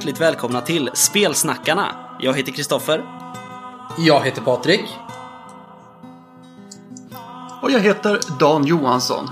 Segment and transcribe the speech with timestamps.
[0.00, 2.16] Hjärtligt välkomna till Spelsnackarna.
[2.20, 3.04] Jag heter Kristoffer.
[3.98, 4.84] Jag heter Patrik.
[7.62, 9.28] Och jag heter Dan Johansson.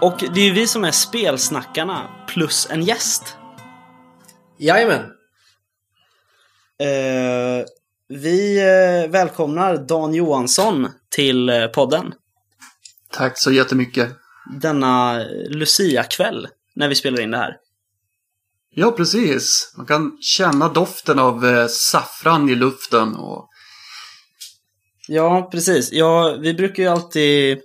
[0.00, 3.36] Och det är ju vi som är Spelsnackarna plus en gäst.
[4.58, 5.00] Jajamän.
[6.80, 7.64] Eh,
[8.08, 12.14] vi eh, välkomnar Dan Johansson till eh, podden.
[13.10, 14.08] Tack så jättemycket.
[14.60, 17.56] Denna Lucia-kväll när vi spelar in det här.
[18.74, 19.72] Ja, precis.
[19.76, 23.14] Man kan känna doften av eh, saffran i luften.
[23.14, 23.48] Och...
[25.08, 25.92] Ja, precis.
[25.92, 27.58] Ja, vi brukar ju alltid...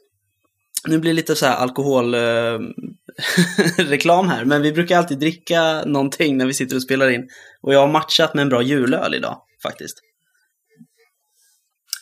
[0.88, 6.46] Nu blir det lite så här alkoholreklam här, men vi brukar alltid dricka någonting när
[6.46, 7.30] vi sitter och spelar in.
[7.62, 9.98] Och jag har matchat med en bra julöl idag, faktiskt.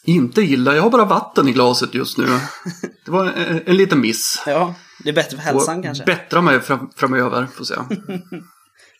[0.03, 2.26] Inte illa, jag har bara vatten i glaset just nu.
[3.06, 4.44] Det var en, en liten miss.
[4.46, 6.06] Ja, det är bättre för hälsan och kanske.
[6.06, 7.76] Bättra mig fram, framöver, får se.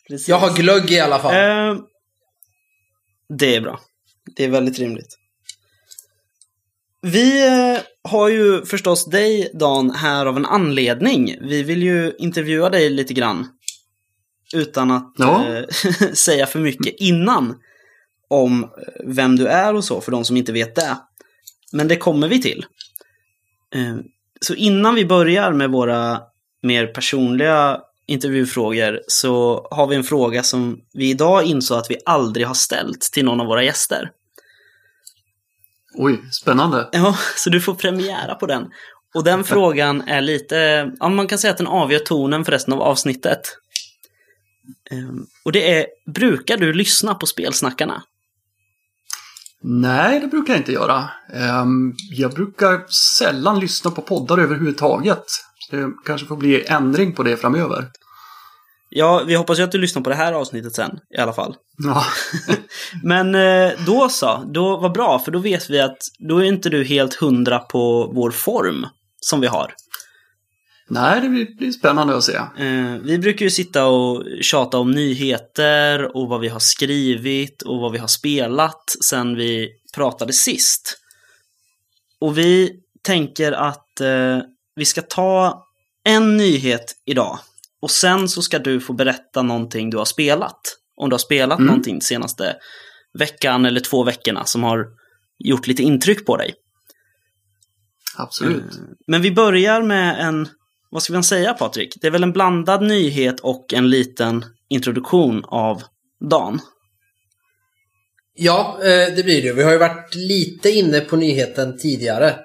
[0.08, 0.28] Precis.
[0.28, 1.34] Jag har glögg i alla fall.
[1.34, 1.80] Eh,
[3.38, 3.80] det är bra.
[4.36, 5.18] Det är väldigt rimligt.
[7.00, 11.36] Vi eh, har ju förstås dig, Dan, här av en anledning.
[11.40, 13.48] Vi vill ju intervjua dig lite grann.
[14.54, 15.44] Utan att Ja.
[15.56, 15.64] eh,
[16.14, 17.56] säga för mycket innan.
[18.30, 18.70] Om
[19.04, 20.96] vem du är och så, för de som inte vet det.
[21.72, 22.66] Men det kommer vi till.
[23.74, 23.96] Eh,
[24.40, 26.20] så innan vi börjar med våra
[26.62, 32.46] mer personliga intervjufrågor så har vi en fråga som vi idag insåg att vi aldrig
[32.46, 34.10] har ställt till någon av våra gäster.
[35.94, 36.88] Oj, spännande.
[36.92, 38.66] Ja, så du får premiära på den.
[39.14, 42.74] Och den frågan är lite, ja man kan säga att den avgör tonen för resten
[42.74, 43.40] av avsnittet.
[44.90, 48.02] Ehm, Och det är, brukar du lyssna på spelsnackarna?
[49.62, 51.10] Nej, det brukar jag inte göra.
[51.32, 52.86] Ehm, jag brukar
[53.18, 55.24] sällan lyssna på poddar överhuvudtaget.
[55.70, 57.90] Det kanske får bli ändring på det framöver.
[58.90, 61.56] Ja, vi hoppas ju att du lyssnar på det här avsnittet sen, i alla fall.
[61.78, 62.04] Ja,
[63.02, 65.98] Men eh, då så, då var bra, för då vet vi att
[66.28, 68.86] då är inte du helt hundra på vår form
[69.20, 69.74] som vi har.
[70.90, 72.36] Nej, det blir, blir spännande att se.
[72.36, 77.80] Eh, vi brukar ju sitta och tjata om nyheter och vad vi har skrivit och
[77.80, 80.98] vad vi har spelat sen vi pratade sist.
[82.20, 84.38] Och vi tänker att eh,
[84.78, 85.64] vi ska ta
[86.04, 87.38] en nyhet idag
[87.82, 90.60] och sen så ska du få berätta någonting du har spelat.
[90.96, 91.66] Om du har spelat Mm.
[91.66, 92.56] någonting senaste
[93.18, 94.86] veckan eller två veckorna som har
[95.38, 96.54] gjort lite intryck på dig.
[98.16, 98.80] Absolut.
[99.06, 100.48] Men vi börjar med en,
[100.90, 101.98] vad ska man säga Patrik?
[102.00, 105.82] Det är väl en blandad nyhet och en liten introduktion av
[106.30, 106.60] Dan.
[108.34, 109.52] Ja, eh, det blir det.
[109.52, 112.36] Vi har ju varit lite inne på nyheten tidigare.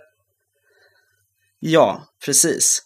[1.66, 2.82] Ja, precis.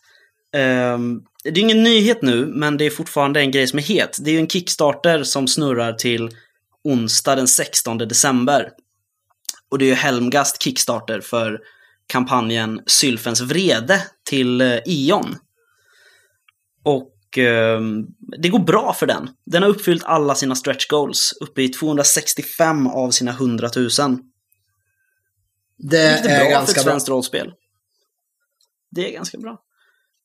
[0.55, 4.17] Ehm, det är ingen nyhet nu, men det är fortfarande en grej som är het.
[4.21, 6.29] Det är ju en Kickstarter som snurrar till
[6.83, 8.69] onsdag den 16 december.
[9.71, 11.59] Och det är ju Helmgast Kickstarter för
[12.07, 15.35] kampanjen Sylfens vrede till eh, Ion.
[16.83, 18.05] Och ehm,
[18.41, 19.29] det går bra för den.
[19.45, 23.89] Den har uppfyllt alla sina stretch goals, uppe i 265 av sina 100 000.
[25.77, 26.91] Det Vilket är är bra för ganska ett bra.
[26.91, 27.53] svenskt rollspel.
[28.91, 29.59] Det är ganska bra.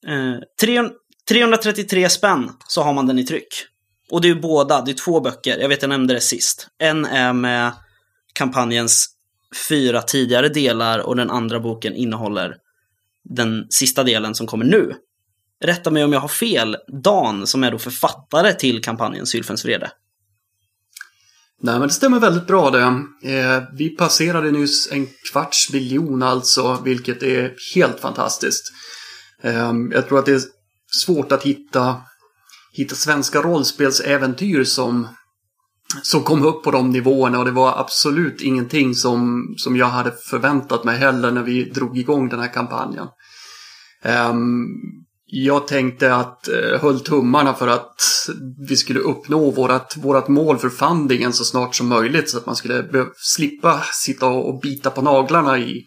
[0.07, 0.95] Eh, 300
[1.29, 3.67] 333 spänn så har man den i tryck.
[4.11, 5.59] Och det är ju båda, det är två böcker.
[5.59, 6.69] Jag vet jag nämnde det sist.
[6.79, 7.73] En är med
[8.33, 9.09] kampanjens
[9.69, 12.57] fyra tidigare delar och den andra boken innehåller
[13.25, 14.95] den sista delen som kommer nu.
[15.65, 16.77] Rätta mig om jag har fel.
[17.03, 19.91] Dan, som är då författare till kampanjen Sylfens vrede.
[21.65, 22.83] Nej, men det stämmer väldigt bra det.
[23.33, 28.73] Eh, vi passerade nyss en kvarts miljon alltså, vilket är helt fantastiskt.
[29.43, 30.43] Eh, jag tror att det är
[31.05, 31.97] svårt att hitta,
[32.73, 35.09] hitta svenska rollspelsäventyr som,
[36.03, 40.13] som kom upp på de nivåerna och det var absolut ingenting som, som jag hade
[40.31, 43.07] förväntat mig heller när vi drog igång den här kampanjen.
[44.03, 44.67] Ehm,
[45.35, 47.95] jag tänkte att eh, höll tummarna för att
[48.69, 52.57] vi skulle uppnå vårat, vårat mål för fundingen så snart som möjligt så att man
[52.57, 55.85] skulle slippa sitta och, bita på naglarna i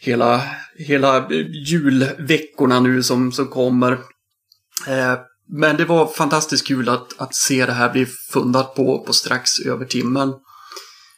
[0.00, 0.42] hela,
[0.78, 3.92] hela eh, julveckorna nu som, som kommer.
[4.86, 5.14] Eh,
[5.52, 9.60] men det var fantastiskt kul att, att se det här bli fundat på, på strax
[9.60, 10.32] över timmen.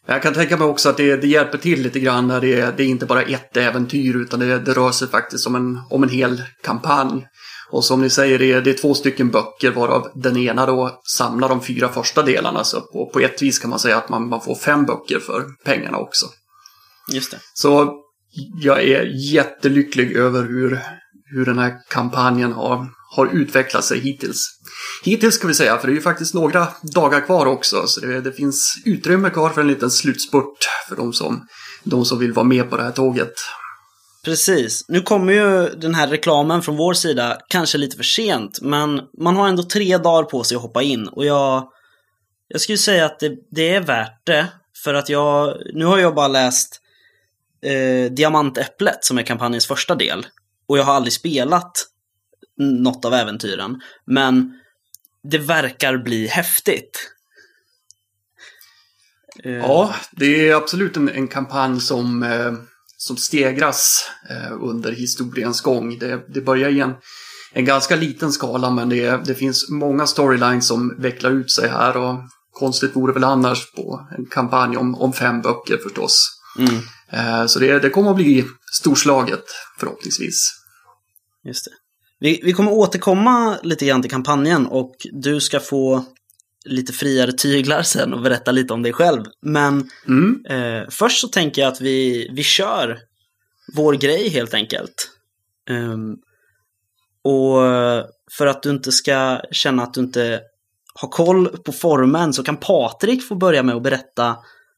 [0.07, 2.83] Jag kan tänka mig också att det, det hjälper till lite grann när det, det
[2.83, 6.09] är inte bara ett äventyr utan det, det rör sig faktiskt om en, om en
[6.09, 7.27] hel kampanj.
[7.71, 11.01] Och som ni säger, det är, det är två stycken böcker varav den ena då
[11.17, 12.65] samlar de fyra första delarna.
[12.65, 15.45] Så på, på ett vis kan man säga att man, man får fem böcker för
[15.65, 16.27] pengarna också.
[17.13, 17.39] Just det.
[17.55, 17.93] Så
[18.61, 20.81] jag är jättelycklig över hur,
[21.35, 22.87] hur den här kampanjen har,
[23.17, 24.47] har utvecklat sig hittills.
[25.05, 28.21] Hittills ska vi säga, för det är ju faktiskt några dagar kvar också, så det,
[28.21, 31.47] det finns utrymme kvar för en liten slutspurt för de som,
[31.85, 33.33] de som vill vara med på det här tåget.
[34.27, 34.85] Precis.
[34.89, 39.37] Nu kommer ju den här reklamen från vår sida kanske lite för sent, men man
[39.37, 41.69] har ändå tre dagar på sig att hoppa in och jag,
[42.49, 44.47] jag skulle säga att det, det är värt det.
[44.85, 46.81] För att jag, nu har jag bara läst
[47.63, 50.27] eh, Diamantäpplet som är kampanjens första del.
[50.69, 51.73] Och jag har aldrig spelat
[52.59, 53.81] något av äventyren.
[54.07, 54.61] Men
[55.23, 57.11] det verkar bli häftigt.
[59.45, 59.53] Eh.
[59.53, 62.53] Ja, det är absolut en, en kampanj som, eh,
[62.97, 65.99] som stegras eh, under historiens gång.
[65.99, 66.95] Det, det börjar i en,
[67.53, 71.97] en ganska liten skala men det, det finns många storylines som vecklar ut sig här.
[71.97, 72.19] Och
[72.51, 76.29] konstigt vore väl annars på en kampanj om, om fem böcker förstås.
[76.59, 76.75] Mm.
[77.13, 79.45] Eh, så det, det kommer att bli storslaget
[79.79, 80.53] förhoppningsvis.
[81.45, 81.71] Just det.
[82.19, 86.05] Vi, vi kommer återkomma lite grann till kampanjen och du ska få
[86.67, 89.25] lite friare tyglar sen och berätta lite om dig själv.
[89.43, 90.47] Men mm.
[90.49, 92.99] eh, först så tänker jag att vi, vi kör
[93.75, 95.11] vår grej helt enkelt.
[95.71, 96.19] Um,
[97.23, 97.57] och
[98.31, 100.41] för att du inte ska känna att du inte
[100.95, 104.37] har koll på formen så kan Patrik få börja med att berätta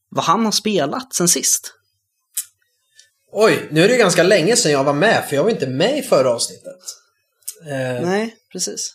[0.08, 1.74] vad han har spelat sen sist.
[3.32, 5.98] Oj, nu är det ganska länge sedan jag var med, för jag var inte med
[5.98, 6.80] i förra avsnittet.
[7.66, 8.94] Eh, Nej, precis.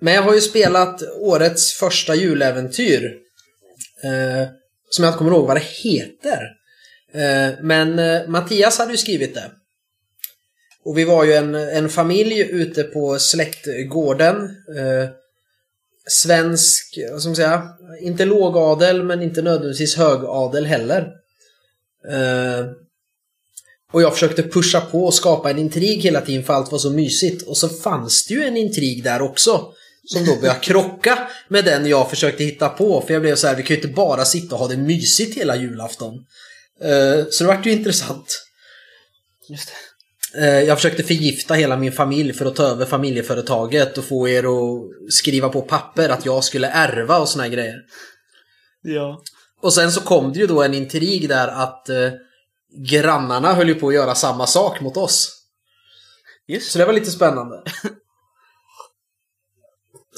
[0.00, 3.16] Men jag har ju spelat årets första juläventyr.
[4.04, 4.48] Eh,
[4.90, 6.42] som jag inte kommer ihåg vad det heter.
[7.12, 9.50] Eh, men eh, Mattias hade ju skrivit det.
[10.84, 14.36] Och vi var ju en, en familj ute på släktgården.
[14.76, 15.08] Eh,
[16.06, 17.68] svensk, vad ska man säga,
[18.00, 21.12] inte lågadel men inte nödvändigtvis högadel heller.
[22.08, 22.66] Eh,
[23.92, 26.90] och jag försökte pusha på och skapa en intrig hela tiden för allt var så
[26.90, 27.42] mysigt.
[27.42, 29.72] Och så fanns det ju en intrig där också.
[30.06, 33.00] Som då började krocka med den jag försökte hitta på.
[33.00, 35.36] För jag blev så här, vi kan ju inte bara sitta och ha det mysigt
[35.36, 36.14] hela julafton.
[36.84, 38.42] Uh, så det vart ju intressant.
[39.48, 40.40] Just det.
[40.40, 44.44] Uh, jag försökte förgifta hela min familj för att ta över familjeföretaget och få er
[44.44, 47.76] att skriva på papper att jag skulle ärva och såna här grejer.
[48.82, 49.22] Ja.
[49.62, 52.10] Och sen så kom det ju då en intrig där att uh,
[52.78, 55.32] grannarna höll ju på att göra samma sak mot oss.
[56.48, 56.72] Just.
[56.72, 57.62] Så det var lite spännande.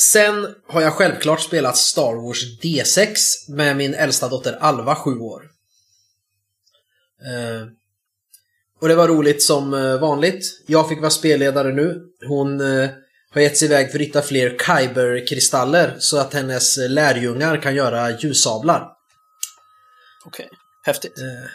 [0.00, 3.17] Sen har jag självklart spelat Star Wars D6
[3.49, 5.43] med min äldsta dotter Alva, 7 år.
[7.27, 7.67] Eh,
[8.81, 10.45] och det var roligt som eh, vanligt.
[10.67, 12.03] Jag fick vara spelledare nu.
[12.27, 12.89] Hon eh,
[13.31, 18.11] har gett sig iväg för att hitta fler Kyber-kristaller så att hennes lärjungar kan göra
[18.11, 18.89] ljussablar.
[20.25, 20.59] Okej, okay.
[20.83, 21.19] häftigt.
[21.19, 21.51] Eh,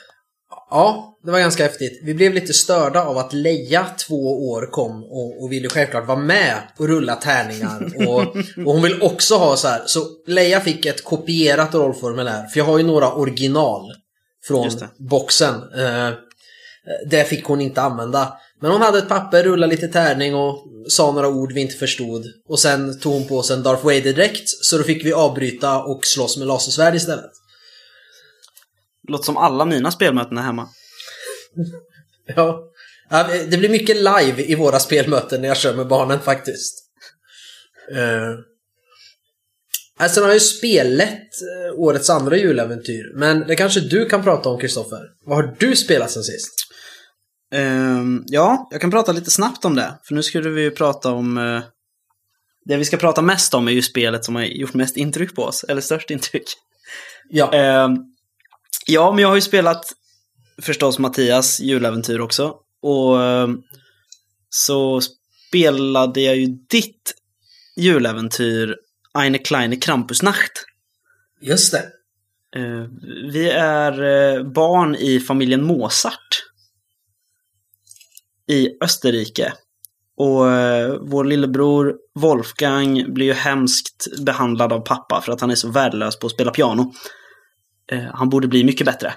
[0.74, 2.00] Ja, det var ganska häftigt.
[2.04, 6.20] Vi blev lite störda av att Leia, två år, kom och, och ville självklart vara
[6.20, 7.94] med och rulla tärningar.
[8.08, 8.22] Och,
[8.66, 9.82] och hon vill också ha så här.
[9.86, 12.48] Så Leia fick ett kopierat rollformulär.
[12.48, 13.94] För jag har ju några original
[14.48, 15.56] från boxen.
[15.56, 16.10] Eh,
[17.10, 18.34] det fick hon inte använda.
[18.62, 22.26] Men hon hade ett papper, rullade lite tärning och sa några ord vi inte förstod.
[22.50, 24.50] Och sen tog hon på sig en Darth Vader-dräkt.
[24.50, 27.32] Så då fick vi avbryta och slåss med lasersvärd istället.
[29.08, 30.70] Låter som alla mina spelmöten är hemma.
[32.36, 32.70] ja.
[33.50, 36.84] Det blir mycket live i våra spelmöten när jag kör med barnen faktiskt.
[37.92, 38.40] Uh.
[40.00, 43.12] Alltså, har jag ju spelat uh, årets andra juläventyr.
[43.16, 45.02] Men det kanske du kan prata om, Kristoffer.
[45.26, 46.54] Vad har du spelat sen sist?
[47.56, 50.00] Uh, ja, jag kan prata lite snabbt om det.
[50.04, 51.38] För nu skulle vi ju prata om...
[51.38, 51.64] Uh,
[52.66, 55.44] det vi ska prata mest om är ju spelet som har gjort mest intryck på
[55.44, 55.64] oss.
[55.64, 56.44] Eller störst intryck.
[57.30, 57.54] Ja.
[57.54, 57.98] Ehm,
[58.86, 59.94] Ja, men jag har ju spelat
[60.62, 62.56] förstås Mattias juläventyr också.
[62.82, 63.62] Och ehm,
[64.50, 67.14] så spelade jag ju ditt
[67.76, 68.76] juläventyr
[69.18, 70.66] Eine kleine Krampusnacht.
[71.42, 71.92] Just det.
[72.56, 72.88] Eh,
[73.32, 76.44] vi är eh, barn i familjen Mozart.
[78.48, 79.54] I Österrike.
[80.18, 85.56] Och eh, vår lillebror Wolfgang blir ju hemskt behandlad av pappa för att han är
[85.56, 86.94] så värdelös på att spela piano.
[87.92, 89.14] Eh, han borde bli mycket bättre.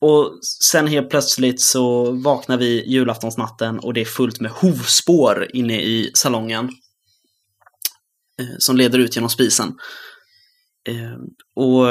[0.00, 5.80] Och sen helt plötsligt så vaknar vi julaftonsnatten och det är fullt med hovspår inne
[5.80, 6.64] i salongen.
[8.40, 9.74] Eh, som leder ut genom spisen.
[10.88, 11.18] Eh,
[11.56, 11.86] och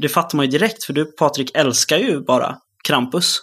[0.00, 3.40] det fattar man ju direkt för du Patrik älskar ju bara Krampus.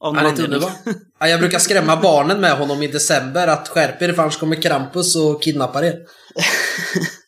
[0.00, 0.70] Av är underbar.
[1.20, 4.62] ja, jag brukar skrämma barnen med honom i december att skärp er för annars kommer
[4.62, 5.94] Krampus och kidnappar er.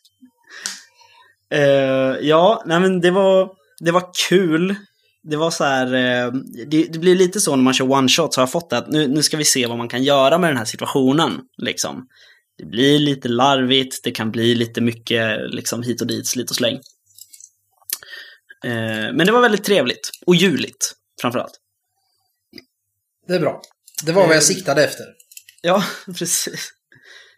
[1.55, 4.75] Uh, ja, nej men det var, det var kul.
[5.23, 6.31] Det var så här, eh,
[6.67, 8.89] det, det blir lite så när man kör one-shot så har jag fått det att
[8.89, 11.41] nu, nu ska vi se vad man kan göra med den här situationen.
[11.57, 12.07] Liksom.
[12.57, 16.55] Det blir lite larvigt, det kan bli lite mycket liksom, hit och dit, slit och
[16.55, 16.75] släng.
[18.65, 20.09] Eh, men det var väldigt trevligt.
[20.25, 21.59] Och juligt, framförallt.
[23.27, 23.61] Det är bra.
[24.05, 25.05] Det var vad jag siktade efter.
[25.61, 26.73] Ja, precis.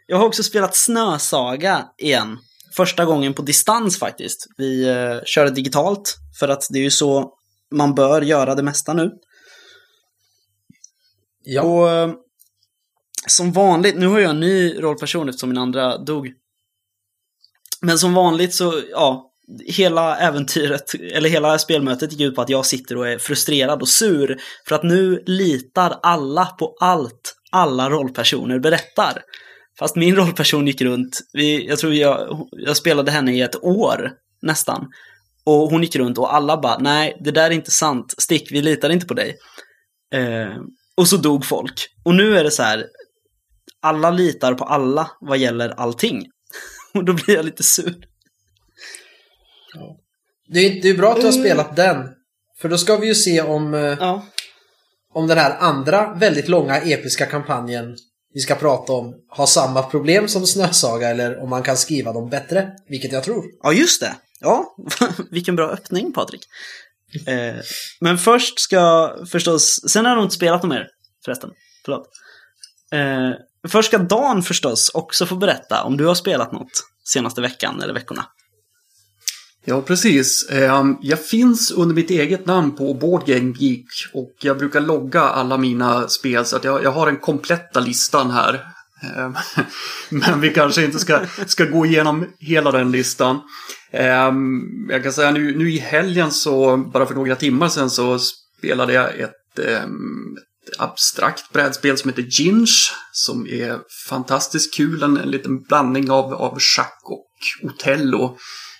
[0.07, 2.37] Jag har också spelat Snösaga igen.
[2.75, 4.47] Första gången på distans faktiskt.
[4.57, 7.33] Vi eh, körde digitalt, för att det är ju så
[7.75, 9.11] man bör göra det mesta nu.
[11.43, 11.61] Ja.
[11.61, 12.13] Och eh,
[13.27, 16.27] som vanligt, nu har jag en ny rollperson eftersom min andra dog.
[17.81, 19.31] Men som vanligt så, ja,
[19.65, 23.89] hela äventyret, eller hela spelmötet gick ut på att jag sitter och är frustrerad och
[23.89, 24.41] sur.
[24.67, 29.21] För att nu litar alla på allt alla rollpersoner berättar.
[29.81, 34.11] Fast min rollperson gick runt, vi, jag tror jag, jag spelade henne i ett år
[34.41, 34.87] nästan.
[35.43, 38.13] Och hon gick runt och alla bara, nej, det där är inte sant.
[38.17, 39.37] Stick, vi litar inte på dig.
[40.13, 40.57] Eh,
[40.97, 41.73] och så dog folk.
[42.05, 42.85] Och nu är det så här,
[43.81, 46.25] alla litar på alla vad gäller allting.
[46.93, 47.95] Och då blir jag lite sur.
[50.47, 52.09] Det är, det är bra att du har spelat den.
[52.61, 54.25] För då ska vi ju se om, eh, Ja.
[55.13, 57.95] om den här andra väldigt långa episka kampanjen
[58.33, 62.29] vi ska prata om har samma problem som Snösaga eller om man kan skriva dem
[62.29, 62.71] bättre.
[62.87, 63.45] Vilket jag tror.
[63.63, 64.15] Ja, just det.
[64.39, 64.75] Ja,
[65.31, 66.41] vilken bra öppning Patrik.
[67.27, 67.55] Eh,
[67.99, 70.87] men först ska förstås, sen har jag nog inte spelat något mer
[71.25, 71.49] förresten.
[71.85, 72.09] Förlåt.
[72.91, 73.31] Eh,
[73.67, 77.93] först ska Dan förstås också få berätta om du har spelat något senaste veckan eller
[77.93, 78.25] veckorna.
[79.65, 80.49] Ja, precis.
[80.49, 85.21] Ehm, jag finns under mitt eget namn på Board Game Geek och jag brukar logga
[85.21, 88.65] alla mina spel så att jag, jag har den kompletta listan här.
[89.03, 89.35] Ehm,
[90.09, 93.39] men vi kanske inte ska, ska gå igenom hela den listan.
[93.91, 98.19] Ehm, jag kan säga nu, nu i helgen så, bara för några timmar sedan så
[98.19, 99.89] spelade jag ett, ett
[100.77, 102.65] abstrakt brädspel som heter Ginge
[103.11, 105.03] som är fantastiskt kul.
[105.03, 107.27] En, en liten blandning av, av schack och
[107.63, 108.37] Otello.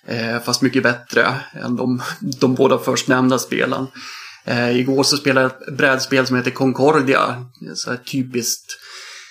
[0.08, 2.01] Eh, fast mycket bättre än de,
[2.39, 3.88] de båda förstnämnda spelen.
[4.46, 7.46] Eh, igår så spelade jag ett brädspel som heter Concordia.
[7.75, 8.65] Så här typiskt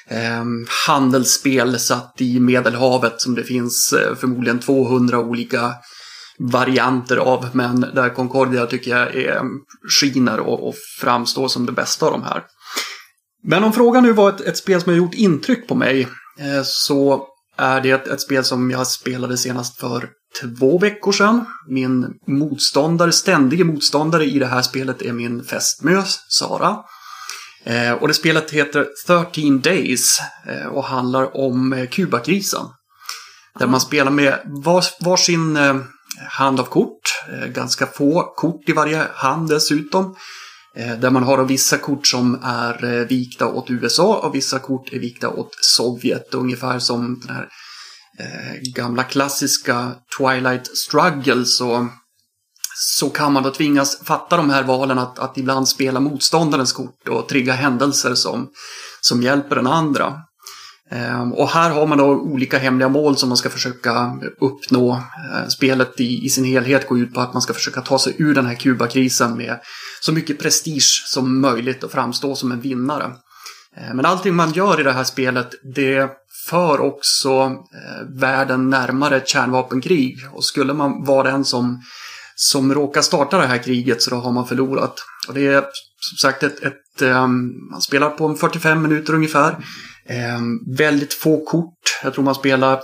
[0.08, 0.44] eh,
[0.86, 5.74] handelsspel satt i Medelhavet som det finns eh, förmodligen 200 olika
[6.38, 7.48] varianter av.
[7.52, 9.42] Men där Concordia tycker jag är,
[10.00, 12.42] skiner och, och framstår som det bästa av de här.
[13.42, 16.08] Men om frågan nu var ett, ett spel som har gjort intryck på mig
[16.38, 20.08] eh, så är det ett, ett spel som jag spelade senast för
[20.40, 21.44] två veckor sedan.
[21.68, 26.76] Min motståndare, ständige motståndare i det här spelet är min fästmö Sara.
[27.64, 32.66] Eh, och det spelet heter 13 Days eh, och handlar om eh, Kubakrisen.
[33.58, 35.76] Där man spelar med vars, varsin eh,
[36.28, 37.00] hand av kort,
[37.32, 40.14] eh, ganska få kort i varje hand dessutom.
[40.76, 44.92] Eh, Där man har vissa kort som är eh, vikta åt USA och vissa kort
[44.92, 46.34] är vikta åt Sovjet.
[46.34, 47.48] Ungefär som den här eh,
[48.20, 51.88] Eh, gamla klassiska Twilight Struggle så,
[52.74, 57.08] så kan man då tvingas fatta de här valen att, att ibland spela motståndarens kort
[57.08, 58.48] och trigga händelser som,
[59.00, 60.14] som hjälper den andra.
[60.90, 64.92] Eh, och här har man då olika hemliga mål som man ska försöka uppnå.
[64.92, 68.14] Eh, spelet i, i sin helhet går ut på att man ska försöka ta sig
[68.18, 69.60] ur den här Kubakrisen med
[70.00, 73.10] så mycket prestige som möjligt och framstå som en vinnare.
[73.80, 76.10] Eh, men allting man gör i det här spelet, det
[76.48, 80.16] för också eh, världen närmare ett kärnvapenkrig.
[80.32, 81.82] Och skulle man vara den som,
[82.34, 84.94] som råkar starta det här kriget så då har man förlorat.
[85.28, 85.64] Och det är
[86.00, 89.56] som sagt ett, ett ehm, man spelar på 45 minuter ungefär.
[90.06, 92.00] Ehm, väldigt få kort.
[92.02, 92.80] Jag tror man spelar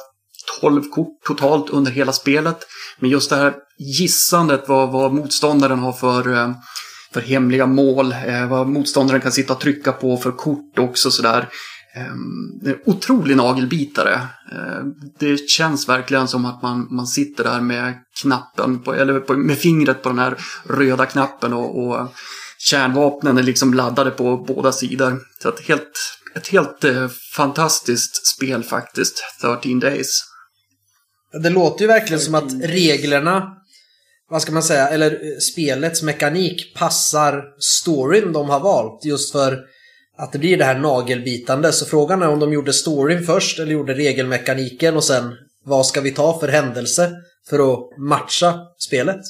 [0.61, 2.59] 12 kort totalt under hela spelet.
[2.99, 6.50] Men just det här gissandet vad, vad motståndaren har för, eh,
[7.16, 8.12] för hemliga mål.
[8.12, 11.49] Eh, vad motståndaren kan sitta och trycka på för kort också sådär.
[11.96, 14.14] Ehm, det är en otrolig nagelbitare.
[14.52, 19.35] Ehm, Det känns verkligen som att man, man sitter där med knappen, på, eller på,
[19.35, 22.08] med fingret på den här röda knappen och, och
[22.58, 25.18] kärnvapnen är liksom laddade på båda sidor.
[25.42, 30.20] Så ett helt, ett helt eh, fantastiskt spel faktiskt, 13 Days.
[31.42, 33.56] Det låter ju verkligen som att reglerna,
[34.30, 39.04] vad ska man säga, eller eh, spelets mekanik passar storyn de har valt.
[39.04, 39.64] Just för
[40.18, 41.73] att det blir det här nagelbitande.
[41.73, 46.00] Så frågan är om de gjorde storyn först eller gjorde regelmekaniken och sen vad ska
[46.00, 47.12] vi ta för händelse
[47.49, 49.21] för att matcha spelet?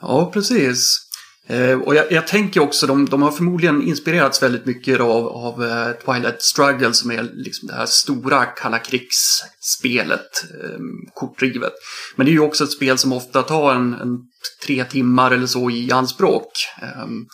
[0.00, 1.09] Ja, precis.
[1.48, 5.64] Eh, och jag, jag, tänker också, de, de har förmodligen inspirerats väldigt mycket av, av
[5.64, 11.72] eh, Twilight Struggle som är liksom det här stora kalla krigsspelet, ehm, kortdrivet.
[12.16, 14.18] Men det är ju också ett spel som ofta tar en, en
[14.66, 16.52] tre timmar eller så i anspråk.
[16.82, 17.26] Ehm,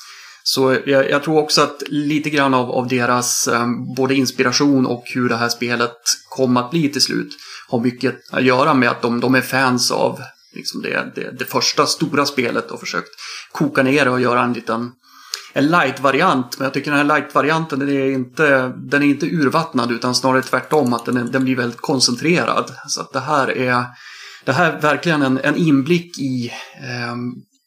[0.43, 5.05] så jag, jag, tror också att lite grann av, av deras ehm, både inspiration och
[5.15, 5.97] hur det här spelet
[6.29, 7.37] kom att bli till slut
[7.69, 10.21] har mycket att göra med att de, de är fans av
[10.57, 13.11] liksom det, det, det första stora spelet och försökt
[13.53, 14.93] koka ner det och göra en liten
[15.57, 16.59] en light-variant.
[16.59, 20.43] Men jag tycker den här light-varianten den är, inte, den är inte urvattnad utan snarare
[20.43, 22.73] tvärtom att den, är, den blir väldigt koncentrerad.
[22.89, 23.85] Så att det här är,
[24.45, 27.17] det här är verkligen en, en inblick i eh,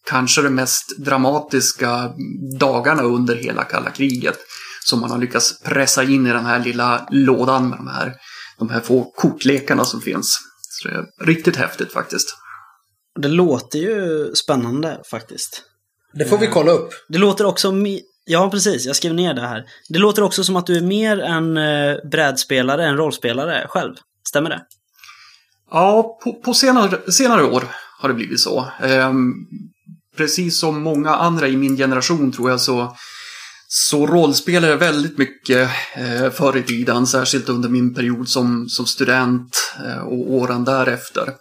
[0.10, 2.12] kanske de mest dramatiska
[2.60, 4.38] dagarna under hela kalla kriget.
[4.86, 8.14] Som man har lyckats pressa in i den här lilla lådan med de här,
[8.60, 10.40] de här få kortlekarna som finns.
[10.62, 12.36] Så det är riktigt häftigt faktiskt.
[13.22, 15.64] Det låter ju spännande faktiskt.
[16.14, 16.90] Det får vi kolla upp.
[17.08, 17.74] Det låter också...
[18.26, 18.86] Ja, precis.
[18.86, 19.66] Jag skrev ner det här.
[19.90, 23.96] Det låter också som att du är mer en eh, brädspelare än rollspelare själv.
[24.28, 24.62] Stämmer det?
[25.72, 27.64] Ja, på, på senare, senare år
[28.00, 28.68] har det blivit så.
[28.82, 29.34] Ehm,
[30.18, 32.96] precis som många andra i min generation tror jag så,
[33.68, 38.86] så rollspelade jag väldigt mycket eh, förr i tiden, särskilt under min period som, som
[38.86, 41.34] student eh, och åren därefter.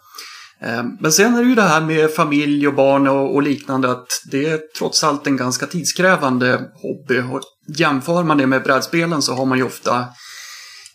[0.61, 4.07] Ehm, men sen är det ju det här med familj och barn och, liknande att
[4.31, 7.21] det är trots allt en ganska tidskrävande hobby.
[7.33, 7.41] Och
[7.79, 9.99] jämför man det med brädspelen så har man ju ofta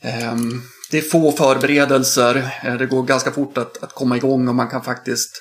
[0.02, 0.36] eh,
[0.92, 4.70] det är få förberedelser, eh, det går ganska fort att, att komma igång och man
[4.70, 5.32] kan faktiskt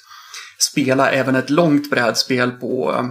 [0.70, 3.10] spela även ett långt brädspel på, ehm,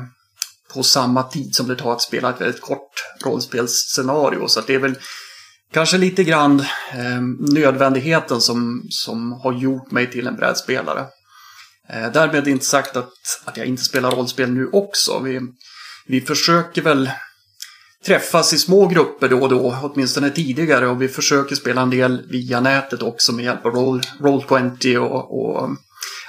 [0.73, 4.47] på samma tid som det tar att spela ett väldigt kort rollspelsscenario.
[4.47, 4.95] Så det är väl
[5.73, 6.59] kanske lite grann
[6.91, 11.05] eh, nödvändigheten som, som har gjort mig till en brädspelare.
[11.89, 13.13] Eh, därmed inte sagt att,
[13.45, 15.19] att jag inte spelar rollspel nu också.
[15.19, 15.39] Vi,
[16.07, 17.11] vi försöker väl
[18.05, 22.27] träffas i små grupper då och då, åtminstone tidigare, och vi försöker spela en del
[22.29, 25.69] via nätet också med hjälp av Roll, Roll20 och, och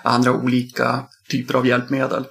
[0.03, 2.25] andra olika typer av hjälpmedel.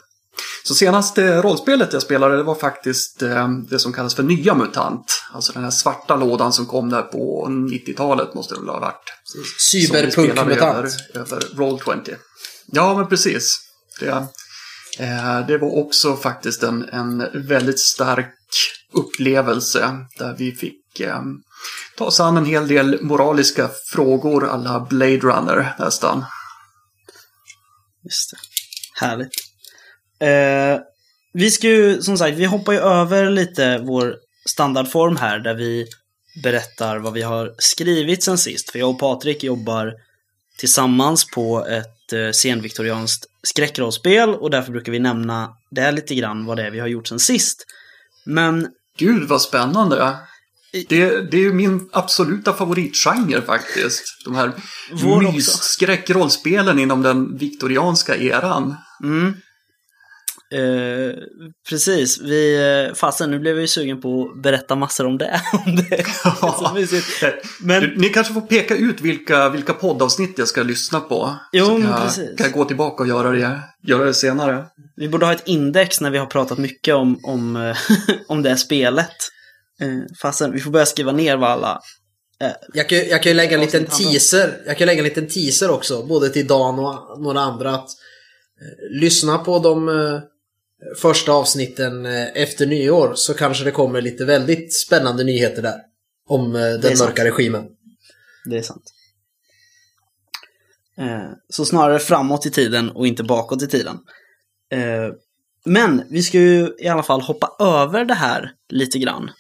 [0.64, 5.06] Så senaste rollspelet jag spelade det var faktiskt eh, det som kallas för Nya MUTANT.
[5.34, 9.14] Alltså den här svarta lådan som kom där på 90-talet måste det väl ha varit.
[9.60, 10.76] Cyberpunk-MUTANT.
[10.76, 12.16] Över, över Roll20.
[12.66, 13.60] Ja, men precis.
[14.00, 14.28] Det,
[15.00, 18.36] eh, det var också faktiskt en, en väldigt stark
[18.94, 21.22] upplevelse där vi fick eh,
[21.98, 26.26] ta oss an en hel del moraliska frågor alla Blade Runner nästan.
[28.04, 28.38] Just det.
[29.06, 29.51] Härligt.
[30.22, 30.80] Eh,
[31.34, 35.88] vi ska ju, som sagt, vi hoppar ju över lite vår standardform här där vi
[36.44, 38.70] berättar vad vi har skrivit sen sist.
[38.72, 39.94] För jag och Patrik jobbar
[40.58, 46.58] tillsammans på ett eh, senviktorianskt skräckrollspel och därför brukar vi nämna det lite grann vad
[46.58, 47.66] det är vi har gjort sen sist.
[48.26, 48.68] Men...
[48.98, 50.18] Gud vad spännande!
[50.90, 54.04] Det, det är min absoluta favoritgenre faktiskt.
[54.26, 54.52] De här
[55.34, 58.76] mysskräckrollspelen inom den viktorianska eran.
[59.04, 59.34] Mm.
[60.54, 61.14] Eh,
[61.70, 62.56] precis, vi,
[62.88, 65.42] eh, fasen nu blev jag ju sugen på att berätta massor om det.
[65.66, 66.04] om det.
[66.24, 66.74] Ja.
[67.60, 67.82] Men...
[67.82, 71.36] Du, ni kanske får peka ut vilka, vilka poddavsnitt jag ska lyssna på.
[71.52, 72.38] Jo, så kan jag, precis.
[72.38, 74.66] kan jag gå tillbaka och göra det, göra det senare.
[74.96, 77.78] Vi borde ha ett index när vi har pratat mycket om, om, eh,
[78.28, 79.16] om det spelet.
[79.82, 79.88] Eh,
[80.22, 81.80] fasen, vi får börja skriva ner vad alla
[82.42, 84.58] eh, jag kan, jag kan ju lägga en liten teaser.
[84.66, 87.76] Jag kan lägga en liten teaser också, både till Dan och några andra.
[87.76, 87.90] Att,
[88.62, 90.20] eh, lyssna på de eh,
[90.98, 95.80] första avsnitten eh, efter nyår så kanske det kommer lite väldigt spännande nyheter där.
[96.28, 97.20] Om eh, den mörka sant.
[97.20, 97.66] regimen.
[98.46, 98.84] Det är sant.
[100.98, 103.98] Eh, så snarare framåt i tiden och inte bakåt i tiden.
[105.66, 109.32] Men vi ska ju i alla fall hoppa över det här lite grann.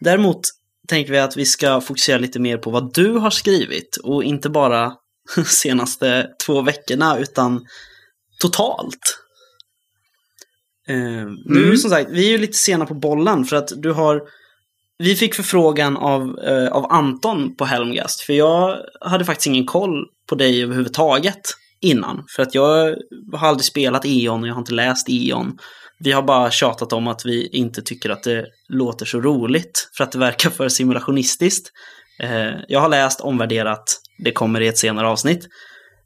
[0.00, 0.40] Däremot
[0.88, 4.48] tänker vi att vi ska fokusera lite mer på vad du har skrivit och inte
[4.48, 4.92] bara
[5.46, 7.66] senaste två veckorna utan
[8.38, 9.25] totalt.
[10.88, 11.76] Eh, nu mm.
[11.76, 14.22] som sagt, vi är ju lite sena på bollen för att du har
[14.98, 20.04] vi fick förfrågan av, eh, av Anton på Helmgast, för jag hade faktiskt ingen koll
[20.28, 21.40] på dig överhuvudtaget
[21.80, 22.24] innan.
[22.36, 22.96] För att jag
[23.32, 25.58] har aldrig spelat E.ON och jag har inte läst E.ON.
[25.98, 30.04] Vi har bara tjatat om att vi inte tycker att det låter så roligt, för
[30.04, 31.70] att det verkar för simulationistiskt.
[32.22, 33.84] Eh, jag har läst, omvärderat,
[34.24, 35.48] det kommer i ett senare avsnitt.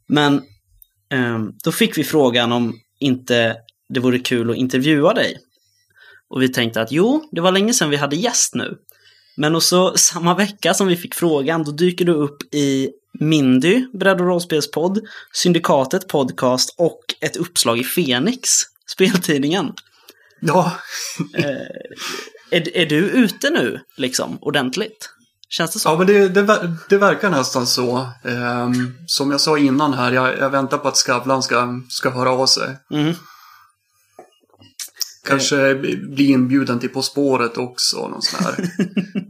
[0.09, 0.35] Men
[1.13, 3.57] eh, då fick vi frågan om inte
[3.91, 5.39] det vore kul att intervjua dig.
[6.31, 8.77] Och vi tänkte att jo, det var länge sedan vi hade gäst nu.
[9.37, 14.21] Men också samma vecka som vi fick frågan, då dyker du upp i Mindy, Bredd
[14.21, 14.27] och
[20.41, 20.73] Ja,
[22.51, 25.11] Är, är du ute nu, liksom, ordentligt?
[25.49, 25.89] Känns det så?
[25.89, 28.09] ja men det, det, det verkar nästan så.
[28.25, 32.31] Ehm, som jag sa innan här, jag, jag väntar på att Skavlan ska, ska höra
[32.31, 32.77] av sig.
[32.91, 33.15] Mm.
[35.27, 35.75] Kanske
[36.15, 38.09] bli inbjuden till På spåret också.
[38.09, 38.55] Någon sån här.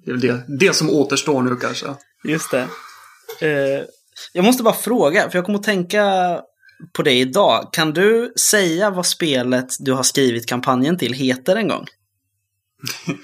[0.05, 1.87] Det är väl det, det som återstår nu kanske.
[2.25, 2.69] Just det.
[3.41, 3.85] Eh,
[4.33, 6.05] jag måste bara fråga, för jag kommer att tänka
[6.93, 7.69] på det idag.
[7.73, 11.87] Kan du säga vad spelet du har skrivit kampanjen till heter en gång?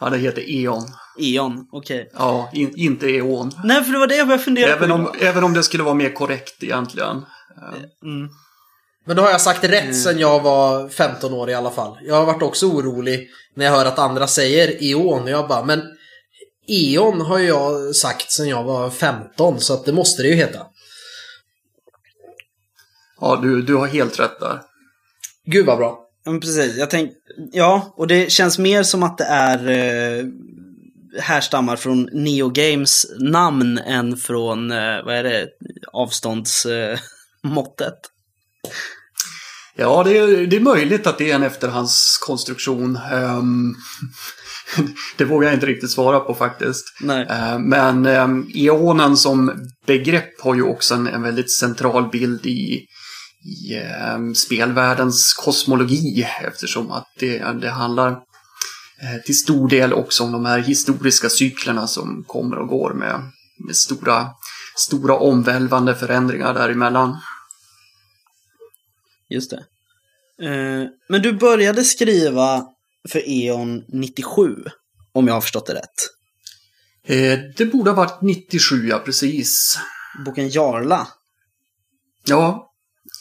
[0.00, 0.84] Ja, det heter E.ON.
[1.20, 2.10] Eon, okej.
[2.14, 3.50] Ja, in, inte E.ON.
[3.64, 4.94] Nej, för det var det jag började fundera Även på.
[4.94, 7.24] om, även om det skulle vara mer korrekt egentligen.
[8.04, 8.28] Mm.
[9.08, 11.98] Men då har jag sagt rätt sen jag var 15 år i alla fall.
[12.02, 15.22] Jag har varit också orolig när jag hör att andra säger Eon.
[15.22, 15.82] Och jag bara, men
[16.66, 20.34] Eon har ju jag sagt sen jag var 15 så att det måste det ju
[20.34, 20.66] heta.
[23.20, 24.60] Ja, du, du har helt rätt där.
[25.44, 25.98] Gud vad bra.
[26.24, 26.76] Ja, men precis.
[26.76, 27.12] Jag tänk,
[27.52, 30.24] ja, och det känns mer som att det är eh,
[31.20, 35.48] härstammar från Neo Games namn än från, eh, vad är det,
[35.92, 36.98] avståndsmåttet.
[37.84, 38.70] Eh.
[39.80, 42.96] Ja, det är, det är möjligt att det är en efterhandskonstruktion.
[42.96, 43.74] Ehm,
[45.16, 46.84] det vågar jag inte riktigt svara på faktiskt.
[47.30, 49.52] Eh, Men um, eonen som
[49.86, 52.86] begrepp har ju också en, en väldigt central bild i,
[53.44, 60.32] i ehm, spelvärldens kosmologi eftersom att det, det handlar eh, till stor del också om
[60.32, 63.20] de här historiska cyklerna som kommer och går med,
[63.66, 64.26] med stora,
[64.76, 67.16] stora omvälvande förändringar däremellan.
[69.28, 69.64] Just det.
[70.48, 72.66] Eh, men du började skriva
[73.08, 74.56] för E.ON 97,
[75.12, 76.08] om jag har förstått det rätt.
[77.06, 79.78] Eh, Det borde ha varit 97, ja precis.
[80.24, 81.08] Boken Jarla.
[82.26, 82.64] Ja,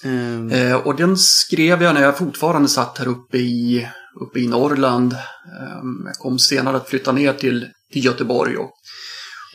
[0.03, 3.87] Eh, Eh, och den skrev jag när jag fortfarande satt här uppe i,
[4.21, 5.13] uppe i Norrland.
[5.13, 8.71] Eh, jag kom senare att flytta ner till, till Göteborg och,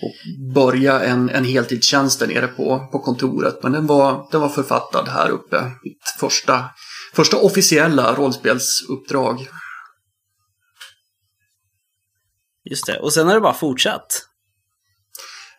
[0.02, 0.14] och
[0.54, 3.62] börja en, en heltidstjänst där nere på, på kontoret.
[3.62, 5.70] Men den var, den var författad här uppe.
[5.82, 6.64] Mitt första,
[7.14, 9.48] första officiella rollspelsuppdrag.
[12.64, 12.98] just det.
[12.98, 14.28] Och sen har det bara fortsatt.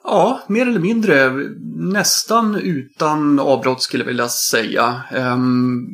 [0.04, 1.32] Ja, mer eller mindre.
[1.76, 5.04] Nästan utan avbrott skulle jag vilja säga.
[5.12, 5.88] En,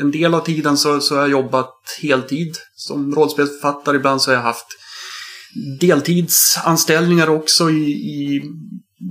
[0.00, 3.96] en del av tiden så, så har jag jobbat heltid som rollspelsförfattare.
[3.96, 4.66] Ibland så har jag haft
[5.80, 7.70] deltidsanställningar också.
[7.70, 8.42] I, i,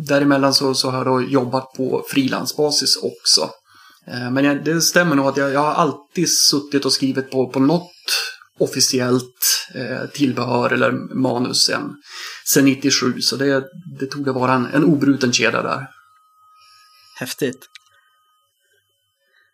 [0.07, 3.49] däremellan så, så har jag då jobbat på frilansbasis också.
[4.07, 7.49] Eh, Men jag, det stämmer nog att jag, jag har alltid suttit och skrivit på,
[7.49, 7.91] på något
[8.59, 11.95] officiellt eh, tillbehör eller manus sen,
[12.53, 13.21] sen 97.
[13.21, 13.63] Så det,
[13.99, 15.87] det tog det vara en, en obruten kedja där.
[17.19, 17.65] Häftigt.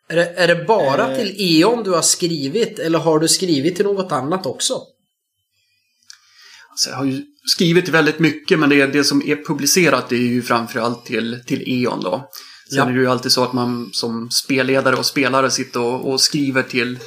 [0.09, 1.17] Är det, är det bara Eh.
[1.17, 4.81] till E.ON du har skrivit eller har du skrivit till något annat också?
[6.75, 7.21] Alltså jag har ju
[7.55, 12.01] skrivit väldigt mycket men det, det som är publicerat är ju framförallt till, till E.ON
[12.03, 12.29] då.
[12.69, 12.85] Sen Ja.
[12.85, 16.63] är det ju alltid så att man som spelledare och spelare sitter och, och skriver
[16.63, 16.99] till,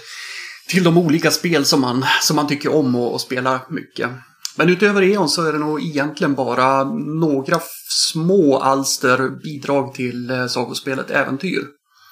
[0.68, 4.10] till de olika spel som man, som man tycker om och, och spelar mycket.
[4.56, 6.84] Men utöver E.ON så är det nog egentligen bara
[7.20, 11.62] några små alster bidrag till eh, sagospelet Äventyr.